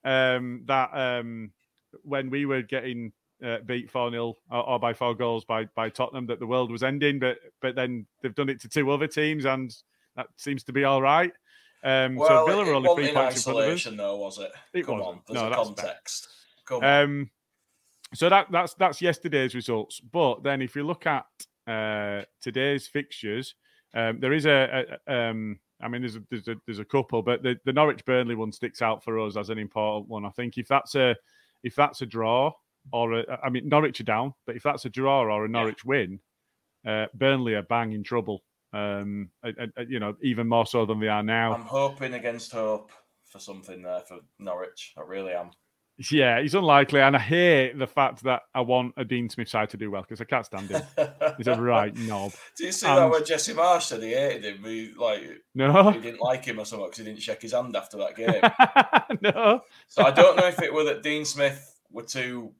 [0.03, 1.51] um, that um,
[2.03, 3.11] when we were getting
[3.45, 6.71] uh, beat 4 0 or, or by four goals by, by Tottenham, that the world
[6.71, 9.75] was ending, but but then they've done it to two other teams and
[10.15, 11.31] that seems to be all right.
[11.83, 13.67] Um, Well, so Villa it are only three in points in front of us.
[13.67, 14.51] isolation, though, was it?
[14.73, 15.17] It Come wasn't.
[15.17, 16.27] on, there's No, a context.
[16.65, 17.03] Come on.
[17.03, 17.31] Um,
[18.13, 19.99] so that that's that's yesterday's results.
[19.99, 21.25] But then if you look at
[21.67, 23.53] uh, today's fixtures,
[23.93, 27.21] um, there is a, a um, I mean, there's a, there's a there's a couple,
[27.21, 30.25] but the, the Norwich Burnley one sticks out for us as an important one.
[30.25, 31.15] I think if that's a
[31.63, 32.51] if that's a draw
[32.91, 35.83] or a, I mean Norwich are down, but if that's a draw or a Norwich
[35.85, 36.19] win,
[36.85, 38.43] uh, Burnley are bang in trouble.
[38.73, 39.29] Um,
[39.87, 41.53] you know, even more so than they are now.
[41.53, 42.91] I'm hoping against hope
[43.25, 44.93] for something there for Norwich.
[44.97, 45.51] I really am.
[46.11, 49.71] Yeah, he's unlikely, and I hate the fact that I want a Dean Smith side
[49.71, 50.83] to do well because I can't stand him.
[51.37, 52.33] he's a right knob.
[52.55, 52.97] Do you see and...
[52.97, 54.63] that when Jesse Marsch said he hated him?
[54.63, 55.23] He, like,
[55.55, 58.15] no, he didn't like him or something because he didn't shake his hand after that
[58.15, 59.21] game.
[59.21, 59.61] no.
[59.87, 62.53] So I don't know if it were that Dean Smith were too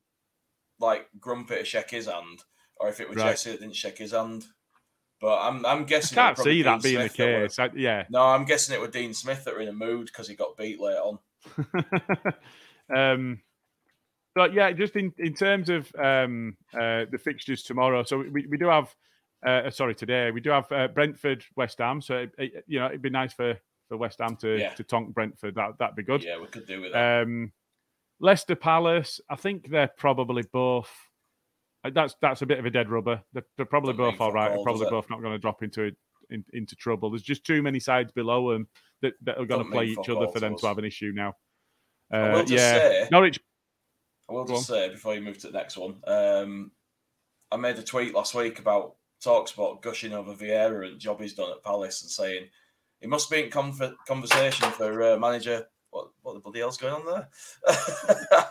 [0.80, 2.40] like grumpy to shake his hand,
[2.78, 3.30] or if it was right.
[3.30, 4.46] Jesse that didn't shake his hand.
[5.22, 6.18] But I'm I'm guessing.
[6.18, 7.60] I can't see that being Smith the case.
[7.60, 8.06] I, yeah.
[8.10, 10.58] No, I'm guessing it was Dean Smith that were in a mood because he got
[10.58, 11.20] beat late on.
[12.96, 13.42] um,
[14.36, 18.58] but yeah, just in, in terms of um, uh, the fixtures tomorrow, so we, we
[18.58, 18.94] do have,
[19.46, 22.02] uh, sorry, today we do have uh, Brentford, West Ham.
[22.02, 23.58] So it, it, you know it'd be nice for,
[23.90, 24.74] for West Ham to yeah.
[24.76, 25.56] to tonk Brentford.
[25.56, 26.24] That that'd be good.
[26.24, 27.24] Yeah, we could do with that.
[27.24, 27.52] Um,
[28.20, 30.92] Leicester Palace, I think they're probably both.
[31.84, 33.22] Uh, that's that's a bit of a dead rubber.
[33.34, 34.50] They're, they're probably both all right.
[34.54, 35.92] They're probably both not going to drop into
[36.30, 37.10] in, into trouble.
[37.10, 38.68] There's just too many sides below them
[39.02, 41.34] that, that are going to play each other for them to have an issue now.
[42.12, 43.40] Uh, yeah, say, Norwich.
[44.30, 46.72] I will just say before you move to the next one, um,
[47.52, 51.52] I made a tweet last week about Talksport gushing over Vieira and job he's done
[51.52, 52.48] at Palace and saying
[53.00, 55.66] he must be in conversation for uh, manager.
[55.90, 57.30] What what the bloody hell's going on there?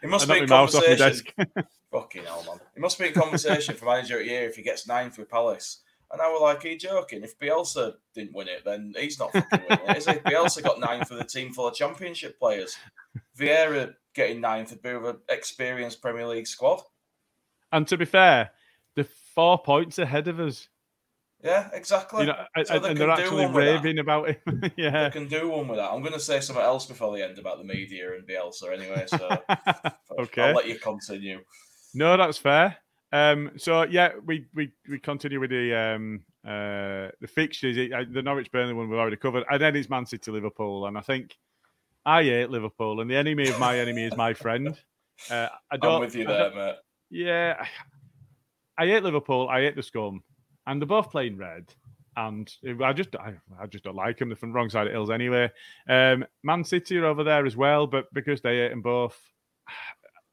[0.00, 1.26] he must be in conversation.
[1.92, 2.60] Fucking hell, man!
[2.74, 5.28] He must be in conversation for manager of the year if he gets ninth with
[5.28, 5.80] Palace.
[6.12, 7.22] And I was like, are you joking?
[7.22, 10.14] If Bielsa didn't win it, then he's not fucking winning it, is he?
[10.14, 12.76] Bielsa got nine for the team full of championship players.
[13.38, 16.80] Vieira getting ninth would be with an experienced Premier League squad.
[17.70, 18.50] And to be fair,
[18.96, 20.68] they're four points ahead of us.
[21.42, 22.22] Yeah, exactly.
[22.22, 24.42] You know, so and, they and they're actually raving about it.
[24.76, 25.90] yeah, they can do one with that.
[25.90, 29.04] I'm going to say something else before the end about the media and Bielsa, anyway.
[29.06, 29.38] So,
[30.18, 31.40] okay, I'll let you continue.
[31.94, 32.76] No, that's fair.
[33.12, 37.76] Um, so yeah, we, we we continue with the um, uh, the fixtures.
[37.76, 40.86] The Norwich Burnley one we've already covered, and then it's Man City Liverpool.
[40.86, 41.36] And I think
[42.06, 44.76] I hate Liverpool, and the enemy of my enemy is my friend.
[45.30, 45.96] Uh, I don't.
[45.96, 46.76] I'm with you there, mate.
[47.10, 47.64] Yeah,
[48.78, 49.48] I hate Liverpool.
[49.48, 50.22] I hate the scum,
[50.66, 51.72] and they're both playing red.
[52.16, 52.52] And
[52.84, 54.28] I just, I, I just don't like them.
[54.28, 55.50] They're from the wrong side of hills anyway.
[55.88, 59.18] Um, Man City are over there as well, but because they hate them both,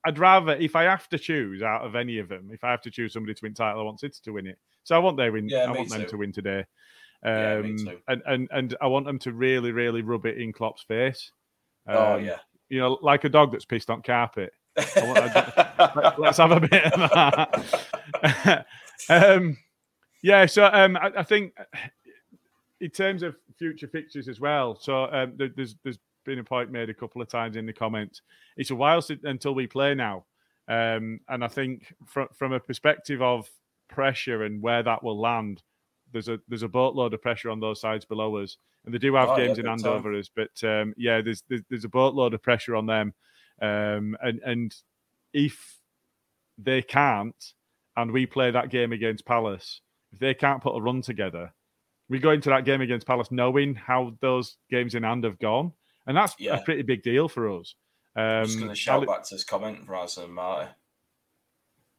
[0.08, 2.82] I'd rather, if I have to choose out of any of them, if I have
[2.84, 4.58] to choose somebody to win title, I want City to win it.
[4.84, 5.50] So I want their win.
[5.50, 5.98] Yeah, I want too.
[5.98, 6.66] them to win today.
[7.26, 10.84] Um, yeah, and, and and I want them to really, really rub it in Klopp's
[10.84, 11.34] face.
[11.90, 12.38] Oh, um, oh yeah.
[12.70, 14.54] You know, like a dog that's pissed on carpet.
[14.96, 15.20] Want,
[16.20, 18.66] let's have a bit of that.
[19.10, 19.58] um,
[20.24, 21.54] yeah, so um, I, I, think
[22.80, 24.78] in terms of future fixtures as well.
[24.80, 28.22] So um, there's there's been a point made a couple of times in the comments.
[28.58, 30.26] It's a while until we play now,
[30.68, 33.50] um, and I think from from a perspective of
[33.90, 35.64] pressure and where that will land,
[36.12, 39.16] there's a there's a boatload of pressure on those sides below us, and they do
[39.16, 40.30] have oh, games yeah, in hand over us.
[40.36, 43.14] But um, yeah, there's, there's, there's a boatload of pressure on them,
[43.62, 44.76] um, and and
[45.34, 45.80] if
[46.58, 47.54] they can't,
[47.96, 51.54] and we play that game against Palace, if they can't put a run together,
[52.10, 55.72] we go into that game against Palace knowing how those games in hand have gone
[56.08, 56.56] and that's yeah.
[56.56, 57.76] a pretty big deal for us.
[58.16, 60.72] Um, I'm just going to shout back to his comment from Razan Marty.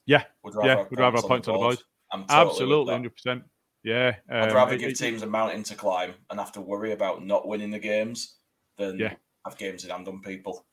[0.07, 1.79] Yeah, would rather yeah, would rather have points on the board.
[2.11, 3.45] Totally Absolutely, hundred percent.
[3.85, 6.93] Yeah, um, I'd rather give it, teams a mountain to climb and have to worry
[6.93, 8.37] about not winning the games
[8.79, 9.13] than yeah.
[9.47, 10.65] have games in hand on people.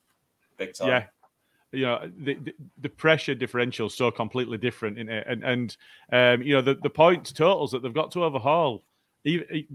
[0.57, 0.88] Big time.
[0.88, 1.03] Yeah,
[1.73, 5.77] you know the, the, the, pressure differential is so completely different in it, and and
[6.13, 8.83] um, you know the the points totals that they've got to overhaul.
[9.25, 9.65] Even,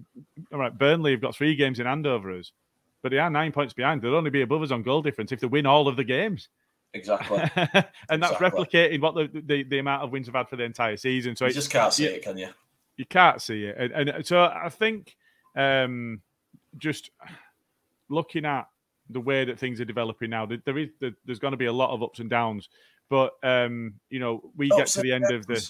[0.53, 2.53] all right, Burnley have got three games in hand over us
[3.03, 4.03] but they are nine points behind.
[4.03, 6.49] They'll only be above us on goal difference if they win all of the games.
[6.93, 7.39] Exactly.
[8.09, 8.51] and that's exactly.
[8.51, 11.37] replicating what the, the, the amount of wins we've had for the entire season.
[11.37, 12.49] So you just can't see you, it, can you?
[12.97, 13.93] You can't see it.
[13.93, 15.17] And, and so I think
[15.57, 16.21] um,
[16.79, 17.11] just
[18.09, 18.67] looking at
[19.09, 21.91] the way that things are developing now, there is there's going to be a lot
[21.91, 22.69] of ups and downs.
[23.09, 25.69] But um, you know, we ups get to the end of the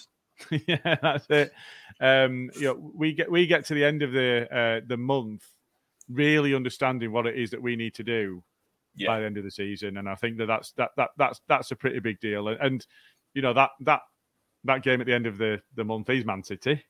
[0.67, 1.51] yeah, that's it.
[1.99, 5.45] Um, you know, we get we get to the end of the uh, the month
[6.11, 8.43] really understanding what it is that we need to do
[8.95, 9.07] yeah.
[9.07, 9.97] by the end of the season.
[9.97, 12.47] And I think that that's that that that's that's a pretty big deal.
[12.47, 12.85] And, and
[13.33, 14.01] you know that that
[14.63, 16.83] that game at the end of the the month is Man City,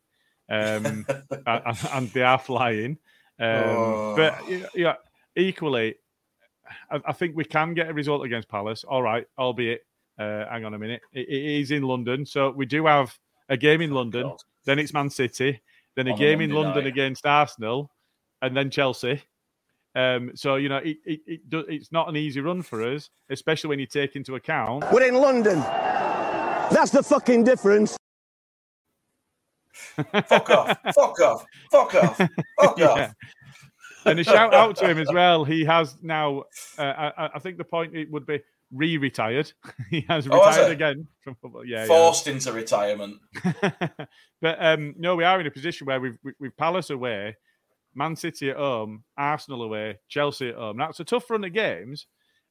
[0.50, 1.06] um,
[1.46, 2.98] and, and, they are flying.
[3.40, 4.16] Um, oh.
[4.16, 4.96] But yeah,
[5.36, 5.96] equally,
[6.90, 8.84] I, I, think we can get a result against Palace.
[8.84, 9.82] All right, albeit.
[10.20, 11.02] Uh, hang on a minute.
[11.14, 13.18] It, it is in London, so we do have
[13.50, 14.26] a game in London.
[14.26, 15.62] Oh, then it's Man City.
[15.96, 16.88] Then a on game in London night.
[16.88, 17.90] against Arsenal
[18.42, 19.22] and then Chelsea.
[19.96, 23.70] Um, so you know, it, it, it, it's not an easy run for us, especially
[23.70, 25.60] when you take into account we're in London.
[25.60, 27.98] That's the fucking difference.
[30.26, 30.78] fuck off!
[30.96, 31.46] Fuck off!
[31.72, 32.18] Fuck off!
[32.18, 32.88] Fuck yeah.
[32.88, 33.14] off!
[34.06, 35.44] And a shout out to him as well.
[35.44, 36.44] He has now.
[36.78, 38.40] Uh, I, I, think the point it would be
[38.72, 39.52] re-retired.
[39.90, 40.74] he has Oh, retired he?
[40.74, 41.66] again from football.
[41.66, 41.88] Yeah, yeah.
[41.88, 43.18] Forced into retirement.
[44.42, 47.36] but um, no, we are in a position where we've we- we've Palace away,
[47.94, 50.78] Man City at home, Arsenal away, Chelsea at home.
[50.78, 52.08] That's a tough run of games.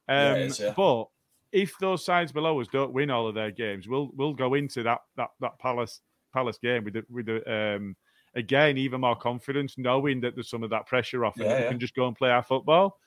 [0.07, 0.73] Um, Yeah, is, yeah.
[0.75, 1.05] But
[1.51, 4.83] if those sides below us don't win all of their games, we'll we'll go into
[4.83, 6.01] that that that Palace
[6.33, 7.95] Palace game with the, with the, um,
[8.35, 11.67] again even more confidence, knowing that there's some of that pressure off, and Yeah, we
[11.69, 12.97] can just go and play our football.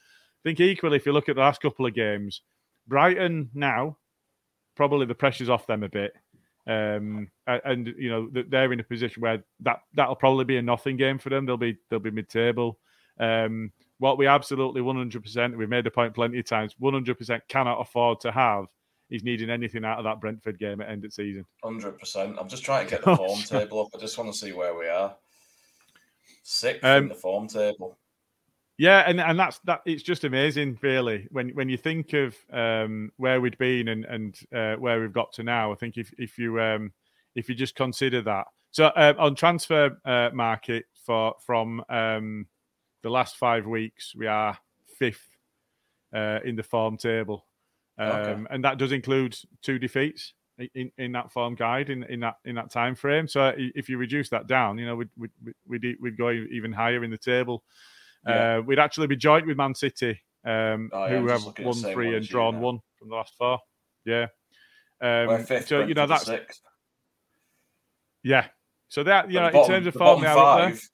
[0.44, 2.42] I think equally, if you look at the last couple of games,
[2.86, 3.96] Brighton now
[4.76, 6.12] probably the pressure's off them a bit.
[6.66, 10.96] Um, and you know they're in a position where that that'll probably be a nothing
[10.96, 11.44] game for them.
[11.44, 12.78] They'll be they'll be mid table.
[13.20, 18.20] Um, what we absolutely 100% we've made the point plenty of times 100% cannot afford
[18.20, 18.66] to have
[19.08, 21.44] is needing anything out of that Brentford game at end of season.
[21.62, 22.36] Hundred percent.
[22.38, 23.88] I'm just trying to get the form table up.
[23.94, 25.14] I just want to see where we are.
[26.42, 27.96] Sixth Um, in the form table.
[28.76, 29.82] Yeah, and, and that's that.
[29.86, 34.36] It's just amazing, really, when when you think of um, where we'd been and and
[34.54, 35.70] uh, where we've got to now.
[35.72, 36.92] I think if if you um,
[37.36, 38.46] if you just consider that.
[38.72, 42.46] So uh, on transfer uh, market for from um,
[43.04, 44.58] the last five weeks, we are
[44.98, 45.28] fifth
[46.12, 47.46] uh, in the form table,
[47.98, 48.44] um, Okay.
[48.50, 52.38] and that does include two defeats in, in, in that form guide in, in that
[52.44, 53.28] in that time frame.
[53.28, 55.30] So if you reduce that down, you know we'd we'd,
[55.68, 57.62] we'd, we'd go even higher in the table.
[58.26, 58.56] Yeah.
[58.58, 61.74] Uh, we'd actually be joint with Man City, um, Oh, yeah, who have looking at
[61.74, 63.58] the won three and drawn one from the last four.
[64.04, 64.26] Yeah.
[65.00, 65.68] Um, fifth.
[65.68, 66.62] so you know that's sixth.
[68.22, 68.46] yeah.
[68.88, 70.88] So that you know the in terms of the form, bottom they are up five,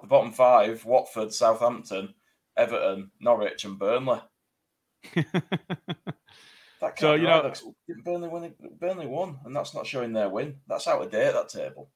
[0.00, 2.14] the bottom five: Watford, Southampton,
[2.56, 4.20] Everton, Norwich, and Burnley.
[6.98, 7.42] So, you right.
[7.42, 7.74] know-
[8.04, 8.54] Burnley won.
[8.78, 10.56] Burnley won, and that's not showing their win.
[10.68, 11.32] That's out of date.
[11.32, 11.90] That table.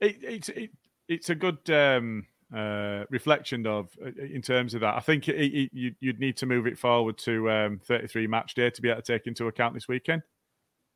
[0.00, 0.70] it, it's it,
[1.08, 4.94] it's a good um, uh, reflection of uh, in terms of that.
[4.96, 8.54] I think it, it, you, you'd need to move it forward to um, 33 match
[8.54, 10.22] day to be able to take into account this weekend.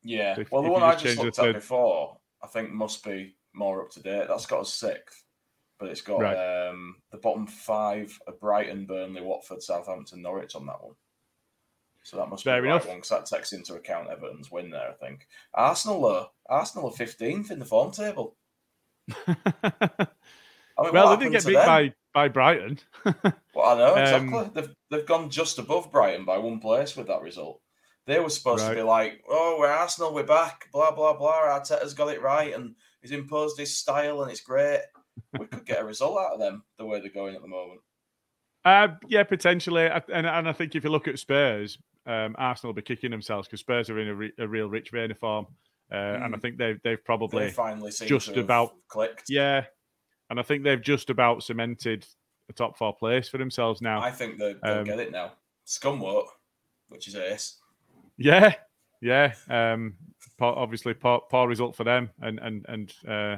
[0.03, 0.35] Yeah.
[0.35, 2.71] So if- well, the one you I just just looked at third- before, I think
[2.71, 4.27] must be more up to date.
[4.27, 5.23] That's got a sixth,
[5.79, 6.67] but it's got Right.
[6.69, 10.93] um, the bottom five: are Brighton, Burnley, Watford, Southampton, Norwich on that one.
[12.03, 12.83] So that must Fair be enough.
[12.83, 14.89] right one because that takes into account Everton's win there.
[14.91, 18.37] I think Arsenal are Arsenal are fifteenth in the form table.
[20.79, 21.65] I mean, well, they did get beat them?
[21.65, 22.79] by by Brighton.
[23.55, 24.51] Well, I know Um, exactly.
[24.53, 27.59] they've they've gone just above Brighton by one place with that result.
[28.05, 28.69] They were supposed Right.
[28.69, 31.41] to be like, "Oh, we're Arsenal, we're back." Blah blah blah.
[31.41, 34.81] Arteta's got it right, and he's imposed his style, and it's great.
[35.39, 37.81] We could get a result out of them the way they're going at the moment.
[38.63, 39.85] Uh, yeah, potentially.
[39.87, 43.47] And, and I think if you look at Spurs, um, Arsenal will be kicking themselves
[43.47, 45.47] because Spurs are in a, re- a real rich vein of form.
[45.91, 46.41] Uh, And I Mm.
[46.41, 49.23] think they've, they've probably, They finally just about- clicked.
[49.29, 49.65] yeah.
[50.29, 52.05] And I think they've just about cemented
[52.49, 54.01] a top four place for themselves now.
[54.01, 55.33] I think they, they'll Um, get it now.
[55.65, 56.27] Scum won't,
[56.89, 57.57] which is ace.
[58.17, 58.53] Yeah,
[59.01, 59.33] yeah.
[59.49, 59.95] Um,
[60.37, 63.37] poor, obviously, poor, poor result for them, and and and uh,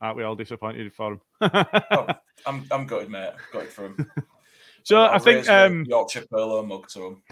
[0.00, 1.50] aren't we all disappointed for them?
[1.90, 2.06] Oh,
[2.46, 3.32] I'm I'm gutted, mate.
[3.52, 4.10] Gutted for them.
[4.82, 7.22] so I think um, Yorkshire Polo mug to him.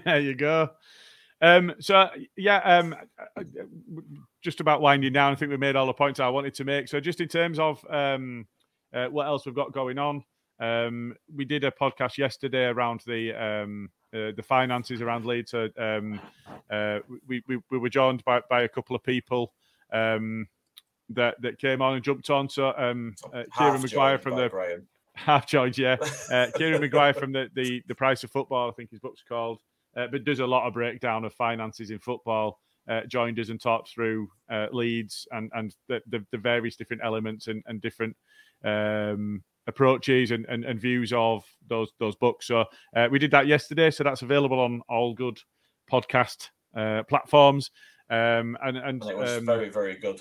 [0.04, 0.70] there you go.
[1.42, 2.94] Um, so yeah, um,
[4.42, 5.32] just about winding down.
[5.32, 6.88] I think we made all the points I wanted to make.
[6.88, 8.46] So just in terms of um,
[8.92, 10.24] uh, what else we've got going on,
[10.60, 15.52] um, we did a podcast yesterday around the um, uh, the finances around Leeds.
[15.52, 16.20] So um,
[16.70, 19.52] uh, we, we we were joined by, by a couple of people
[19.92, 20.46] um,
[21.10, 22.48] that that came on and jumped on.
[22.48, 24.86] So um, uh, Kieran joined from the Brian.
[25.14, 25.96] half joined, yeah.
[26.30, 29.60] Uh, Kieran Maguire from the, the the price of football, I think his book's called,
[29.96, 32.60] uh, but does a lot of breakdown of finances in football.
[32.88, 37.02] Uh, joined us and talked through uh, Leeds and and the, the, the various different
[37.04, 38.16] elements and, and different
[38.64, 42.46] um, approaches and, and, and views of those those books.
[42.46, 42.64] So
[42.96, 43.90] uh, we did that yesterday.
[43.90, 45.38] So that's available on all good
[45.92, 47.70] podcast uh, platforms.
[48.08, 50.20] Um, and and it was um, very, very good.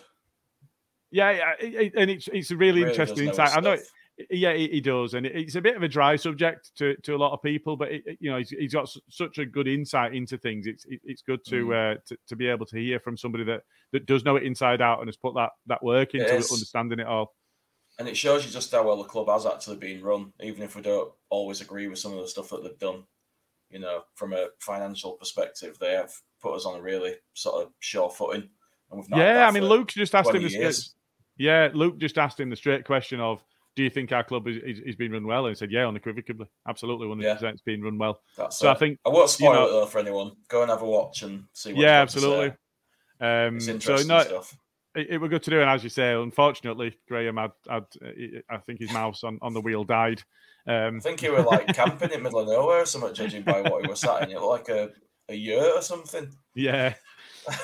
[1.12, 3.58] yeah, yeah, it- it- and it's it's a really, Really interesting insight.
[3.58, 3.82] I know, it,
[4.30, 7.18] yeah, he, he does, and it's a bit of a dry subject to, to a
[7.18, 10.14] lot of people, but it, it- you know, he's, he's got such a good insight
[10.14, 10.68] into things.
[10.68, 11.96] It's it, it's good to, Mm.
[11.96, 13.62] uh, to to be able to hear from somebody that
[13.94, 16.52] that does know it inside out and has put that that work It into is.
[16.52, 17.34] understanding it all.
[17.98, 20.76] And it shows you just how well the club has actually been run, even if
[20.76, 23.04] we don't always agree with some of the stuff that they've done.
[23.70, 26.12] You know, from a financial perspective, they have
[26.42, 28.50] put us on a really sort of sure footing.
[28.90, 30.84] And we've not Yeah, I mean, Luke just asked him the
[31.38, 33.44] yeah, Luke just asked him the straight question of,
[33.76, 35.88] "Do you think our club is, is, is being run well?" And he said, "Yeah,
[35.88, 39.30] unequivocally, absolutely, one hundred percent, it's being run well." That's So I think I won't
[39.30, 40.32] spoil know- it though for anyone.
[40.48, 41.74] Go and have a watch and see.
[41.74, 42.56] What yeah, he's got to say.
[43.22, 43.68] absolutely.
[43.70, 44.58] Um, It's so no, stuff.
[44.96, 47.86] it, it were good to do, and as you say, unfortunately, Graham had, had
[48.50, 50.24] I think his mouse on, on the wheel died.
[50.68, 53.62] Um, I think he were like camping in middle of nowhere or something, judging by
[53.62, 54.32] what he was sat in.
[54.36, 54.90] It like a,
[55.28, 56.30] a yurt or something.
[56.56, 56.94] Yeah.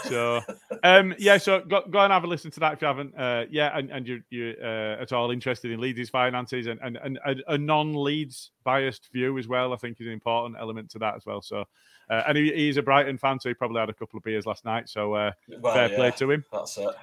[0.04, 0.42] So,
[0.84, 1.38] um, yeah.
[1.38, 3.18] So go, go and have a listen to that if you haven't.
[3.18, 6.98] Uh, yeah, and, and you're, you're uh, at all interested in Leeds' finances and, and,
[7.04, 9.74] and a, a non-Leeds biased view as well.
[9.74, 11.42] I think is an important element to that as well.
[11.42, 11.66] So,
[12.10, 14.46] uh, and he, he's a Brighton fan, so he probably had a couple of beers
[14.46, 14.90] last night.
[14.90, 16.46] So, uh, Well, fair yeah, play to him.
[16.52, 16.96] That's it.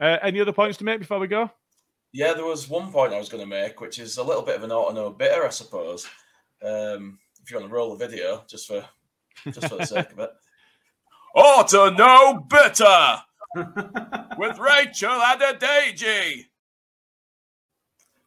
[0.00, 1.50] Uh, any other points to make before we go?
[2.12, 4.56] Yeah, there was one point I was going to make, which is a little bit
[4.56, 6.06] of an Otto No Better, I suppose.
[6.62, 8.84] Um, if you want to roll the video, just for
[9.44, 10.30] just for the sake of it.
[11.38, 13.22] Otto No Better
[14.38, 16.46] with Rachel Adedeji.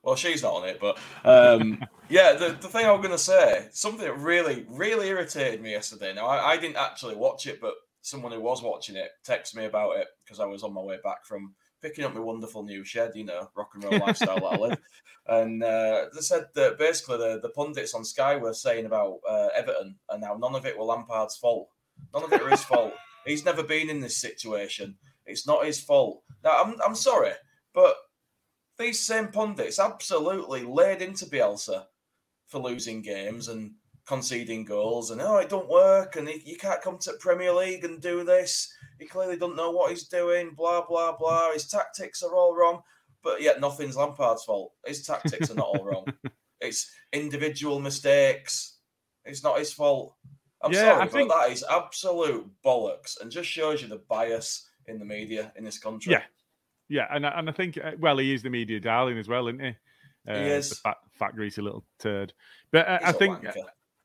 [0.01, 3.18] Well, she's not on it, but um, yeah, the, the thing I was going to
[3.18, 6.14] say, something that really, really irritated me yesterday.
[6.14, 9.66] Now, I, I didn't actually watch it, but someone who was watching it texted me
[9.66, 12.86] about it because I was on my way back from picking up my wonderful new
[12.86, 14.78] shed, you know, rock and roll lifestyle that I live.
[15.28, 19.49] And uh, they said that basically the, the pundits on Sky were saying about uh,
[19.53, 21.68] Everton and now none of it were Lampard's fault.
[22.14, 22.93] None of it his fault.
[23.26, 24.95] He's never been in this situation.
[25.26, 26.24] It's not his fault.
[26.43, 27.32] Now, I'm, I'm sorry,
[27.74, 27.95] but
[28.78, 31.86] these same pundits absolutely laid into Bielsa
[32.47, 33.72] for losing games and
[34.08, 37.86] conceding goals and oh it don't work and he, you can't come to Premier League
[37.86, 38.74] and do this.
[38.99, 40.54] He clearly doesn't know what he's doing.
[40.56, 41.54] Blah blah blah.
[41.54, 42.82] His tactics are all wrong,
[43.24, 44.74] but yet nothing's Lampard's fault.
[44.86, 46.06] His tactics are not all wrong.
[46.64, 48.78] It's individual mistakes.
[49.26, 50.16] It's not his fault.
[50.64, 54.70] I'm Yeah, sorry, I think- that is absolute bollocks and just shows you the bias
[54.88, 56.12] in the media in this country.
[56.14, 56.24] Yeah,
[56.89, 59.47] yeah, and I- and I think uh, well, he is the media darling as well,
[59.47, 59.76] isn't he?
[60.30, 60.70] Uh, is.
[60.70, 62.34] the fat, fat, greasy little turd.
[62.72, 63.39] But uh, I think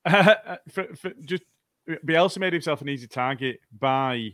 [0.07, 0.59] wanker.
[0.71, 1.43] for, for just
[1.89, 4.31] Bielsa made himself an easy target by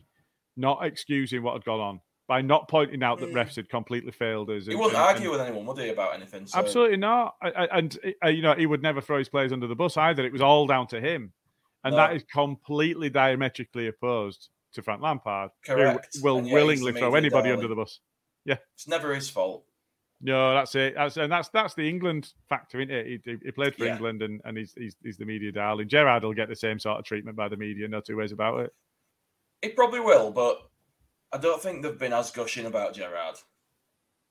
[0.57, 3.35] not excusing what had gone on, by not pointing out that Mm.
[3.35, 4.67] refs had completely failed us.
[4.67, 6.47] He wouldn't and- argue and- with anyone, would he, about anything?
[6.47, 7.35] So Absolutely not.
[7.43, 10.25] And uh, you know, he would never throw his players under the bus either.
[10.25, 11.33] It was all down to him,
[11.85, 11.97] and No.
[11.99, 16.09] that is completely diametrically opposed to Frank Lampard, Correct.
[16.17, 17.53] who will And willingly throw anybody darling.
[17.65, 18.01] under the bus.
[18.45, 19.65] Yeah, it's never his fault.
[20.25, 20.95] No, that's it.
[20.95, 23.21] That's, and that's that's the England factor, isn't it?
[23.25, 23.95] He, he- played for Yeah.
[23.95, 25.89] England, and, and he's, he's he's the media darling.
[25.89, 27.89] Gerrard will get the same sort of treatment by the media.
[27.89, 28.73] No two ways about it.
[29.63, 30.59] He probably will, but
[31.33, 33.37] I don't think they've been as gushing about Gerrard.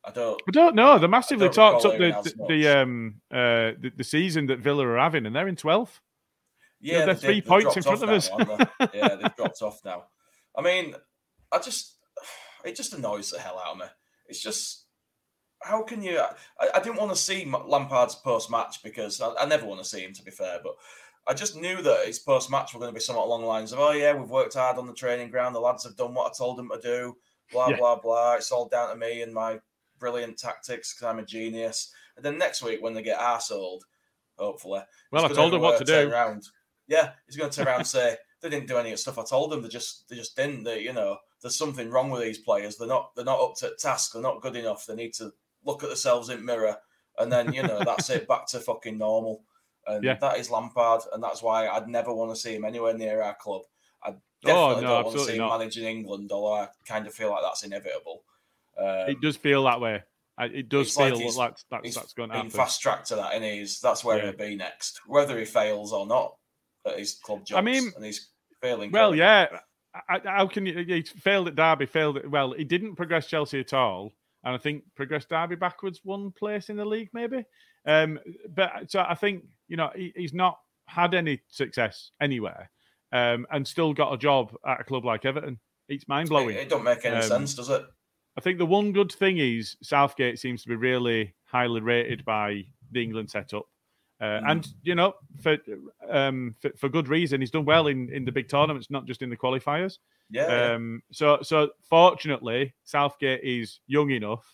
[0.03, 0.41] I don't.
[0.47, 0.97] I don't know.
[0.97, 4.97] They massively talked up the the, the um uh the, the season that Villa are
[4.97, 5.99] having, and they're in twelfth.
[6.81, 7.41] Yeah, they're they three.
[7.41, 8.29] Points in front of us.
[8.29, 8.57] now,
[8.93, 10.05] yeah, they've dropped off now.
[10.55, 10.95] I mean,
[11.51, 11.95] I just
[12.65, 13.85] it just annoys the hell out of me.
[14.27, 14.85] It's just
[15.61, 16.19] how can you?
[16.59, 19.87] I, I didn't want to see Lampard's post match because I, I never want to
[19.87, 20.75] see him to be fair, but
[21.27, 23.71] I just knew that his post match were going to be somewhat along the lines
[23.71, 25.53] of, "Oh yeah, we've worked hard on the training ground.
[25.55, 27.17] The lads have done what I told them to do."
[27.51, 27.77] Blah Yeah.
[27.77, 28.35] blah blah.
[28.35, 29.59] It's all down to me and my
[29.99, 31.93] brilliant tactics because I'm a genius.
[32.15, 33.81] And then next week when they get arseholed,
[34.37, 36.09] hopefully, Well, I told them what to do.
[36.09, 36.47] Around.
[36.87, 39.17] Yeah, he's going to turn around and say they didn't do any of the stuff
[39.19, 39.61] I told them.
[39.61, 40.63] They just they just didn't.
[40.63, 42.77] They, you know, there's something wrong with these players.
[42.77, 44.13] They're not they're not up to task.
[44.13, 44.85] They're not good enough.
[44.85, 45.31] They need to
[45.63, 46.77] look at themselves in mirror,
[47.17, 48.27] and then you know that's it.
[48.27, 49.43] Back to fucking normal.
[49.87, 50.15] And Yeah.
[50.15, 53.35] that is Lampard, and that's why I'd never want to see him anywhere near our
[53.35, 53.61] club.
[54.03, 55.57] I Oh, definitely no, don't want to see him not.
[55.59, 58.23] managing England, although I kind of feel like that's inevitable.
[58.77, 60.03] Um, It does feel that way.
[60.39, 62.49] It does like feel he's- like that's he's that's going to happen.
[62.49, 64.23] fast tracked to that, and he's that's where Yeah.
[64.31, 66.35] he'll be next, whether he fails or not
[66.85, 67.57] at his club jobs.
[67.57, 68.29] I mean, and he's
[68.61, 68.91] failing.
[68.91, 69.47] Well, yeah.
[70.09, 70.83] I, I- how can you?
[70.85, 71.85] He failed at Derby.
[71.85, 72.17] Failed.
[72.17, 74.13] At, well, he didn't progress Chelsea at all,
[74.43, 77.43] and I think progressed Derby backwards one place in the league, maybe.
[77.85, 78.19] Um,
[78.55, 82.69] but so I think you know he, he's not had any success anywhere,
[83.11, 85.59] um, and still got a job at a club like Everton.
[85.89, 86.55] It's mind blowing.
[86.55, 87.83] It, it don't make any Um, sense, does it?
[88.37, 92.63] I think the one good thing is Southgate seems to be really highly rated by
[92.91, 93.65] the England setup.
[94.21, 94.51] Uh, Mm.
[94.51, 95.57] And you know, for,
[96.07, 99.23] um, for for good reason, he's done well in, in the big tournaments, not just
[99.23, 99.97] in the qualifiers.
[100.29, 100.47] Yeah.
[100.47, 100.75] yeah.
[100.75, 104.45] Um, so so fortunately, Southgate is young enough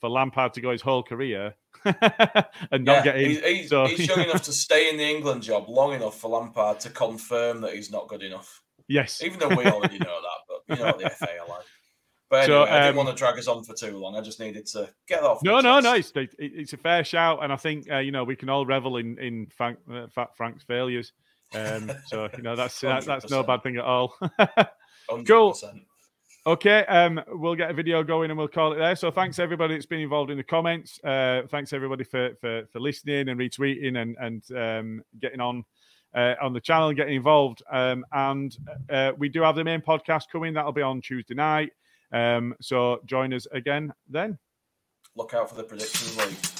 [0.00, 3.02] for Lampard to go his whole career and not yeah.
[3.04, 3.30] get in.
[3.30, 6.30] He's, he's, so, he's young enough to stay in the England job long enough for
[6.30, 8.62] Lampard to confirm that he's not good enough.
[8.88, 11.66] yes, Even though we already know that, but you know what the FA are like.
[12.30, 14.16] But So, anyway, I didn't um, want to drag us on for too long.
[14.16, 15.42] I just needed to get off.
[15.42, 15.94] No, no, no.
[15.94, 18.64] It's, it- it's a fair shout, and I think uh, you know we can all
[18.64, 21.12] revel in in Frank, uh, Fat Frank's failures.
[21.52, 24.14] Um, so you know that's that, that's no bad thing at all.
[25.26, 25.56] Cool.
[26.46, 28.94] okay, um, we'll get a video going and we'll call it there.
[28.94, 31.00] So thanks everybody that's been involved in the comments.
[31.02, 35.64] Uh, thanks everybody for for, for listening and retweeting and and um, getting on.
[36.12, 37.62] Uh, on the channel and getting involved.
[37.70, 38.56] Um, and
[38.88, 40.52] uh, we do have the main podcast coming.
[40.54, 41.70] That'll be on Tuesday night.
[42.12, 44.38] Um, so join us again then.
[45.16, 46.59] Look out for the predictions league.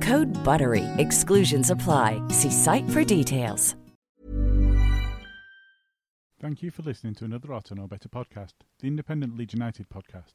[0.01, 0.83] Code BUTTERY.
[0.97, 2.21] Exclusions apply.
[2.29, 3.75] See site for details.
[6.41, 10.33] Thank you for listening to another Otto No Better podcast, the independent Leeds United podcast.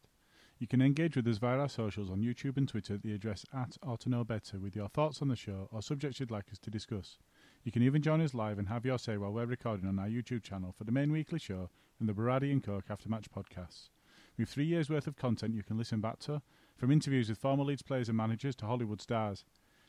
[0.57, 3.45] You can engage with us via our socials on YouTube and Twitter at the address
[3.53, 6.59] at Otto No Better with your thoughts on the show or subjects you'd like us
[6.61, 7.19] to discuss.
[7.65, 10.07] You can even join us live and have your say while we're recording on our
[10.07, 13.89] YouTube channel for the main weekly show and the Bacardi and Coke After Match podcasts.
[14.39, 16.41] We've three years' worth of content you can listen back to,
[16.77, 19.45] from interviews with former Leeds players and managers to Hollywood stars.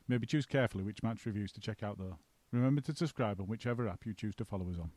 [0.08, 2.18] Maybe choose carefully which match reviews to check out though.
[2.52, 4.92] Remember to subscribe on whichever app you choose to follow us on.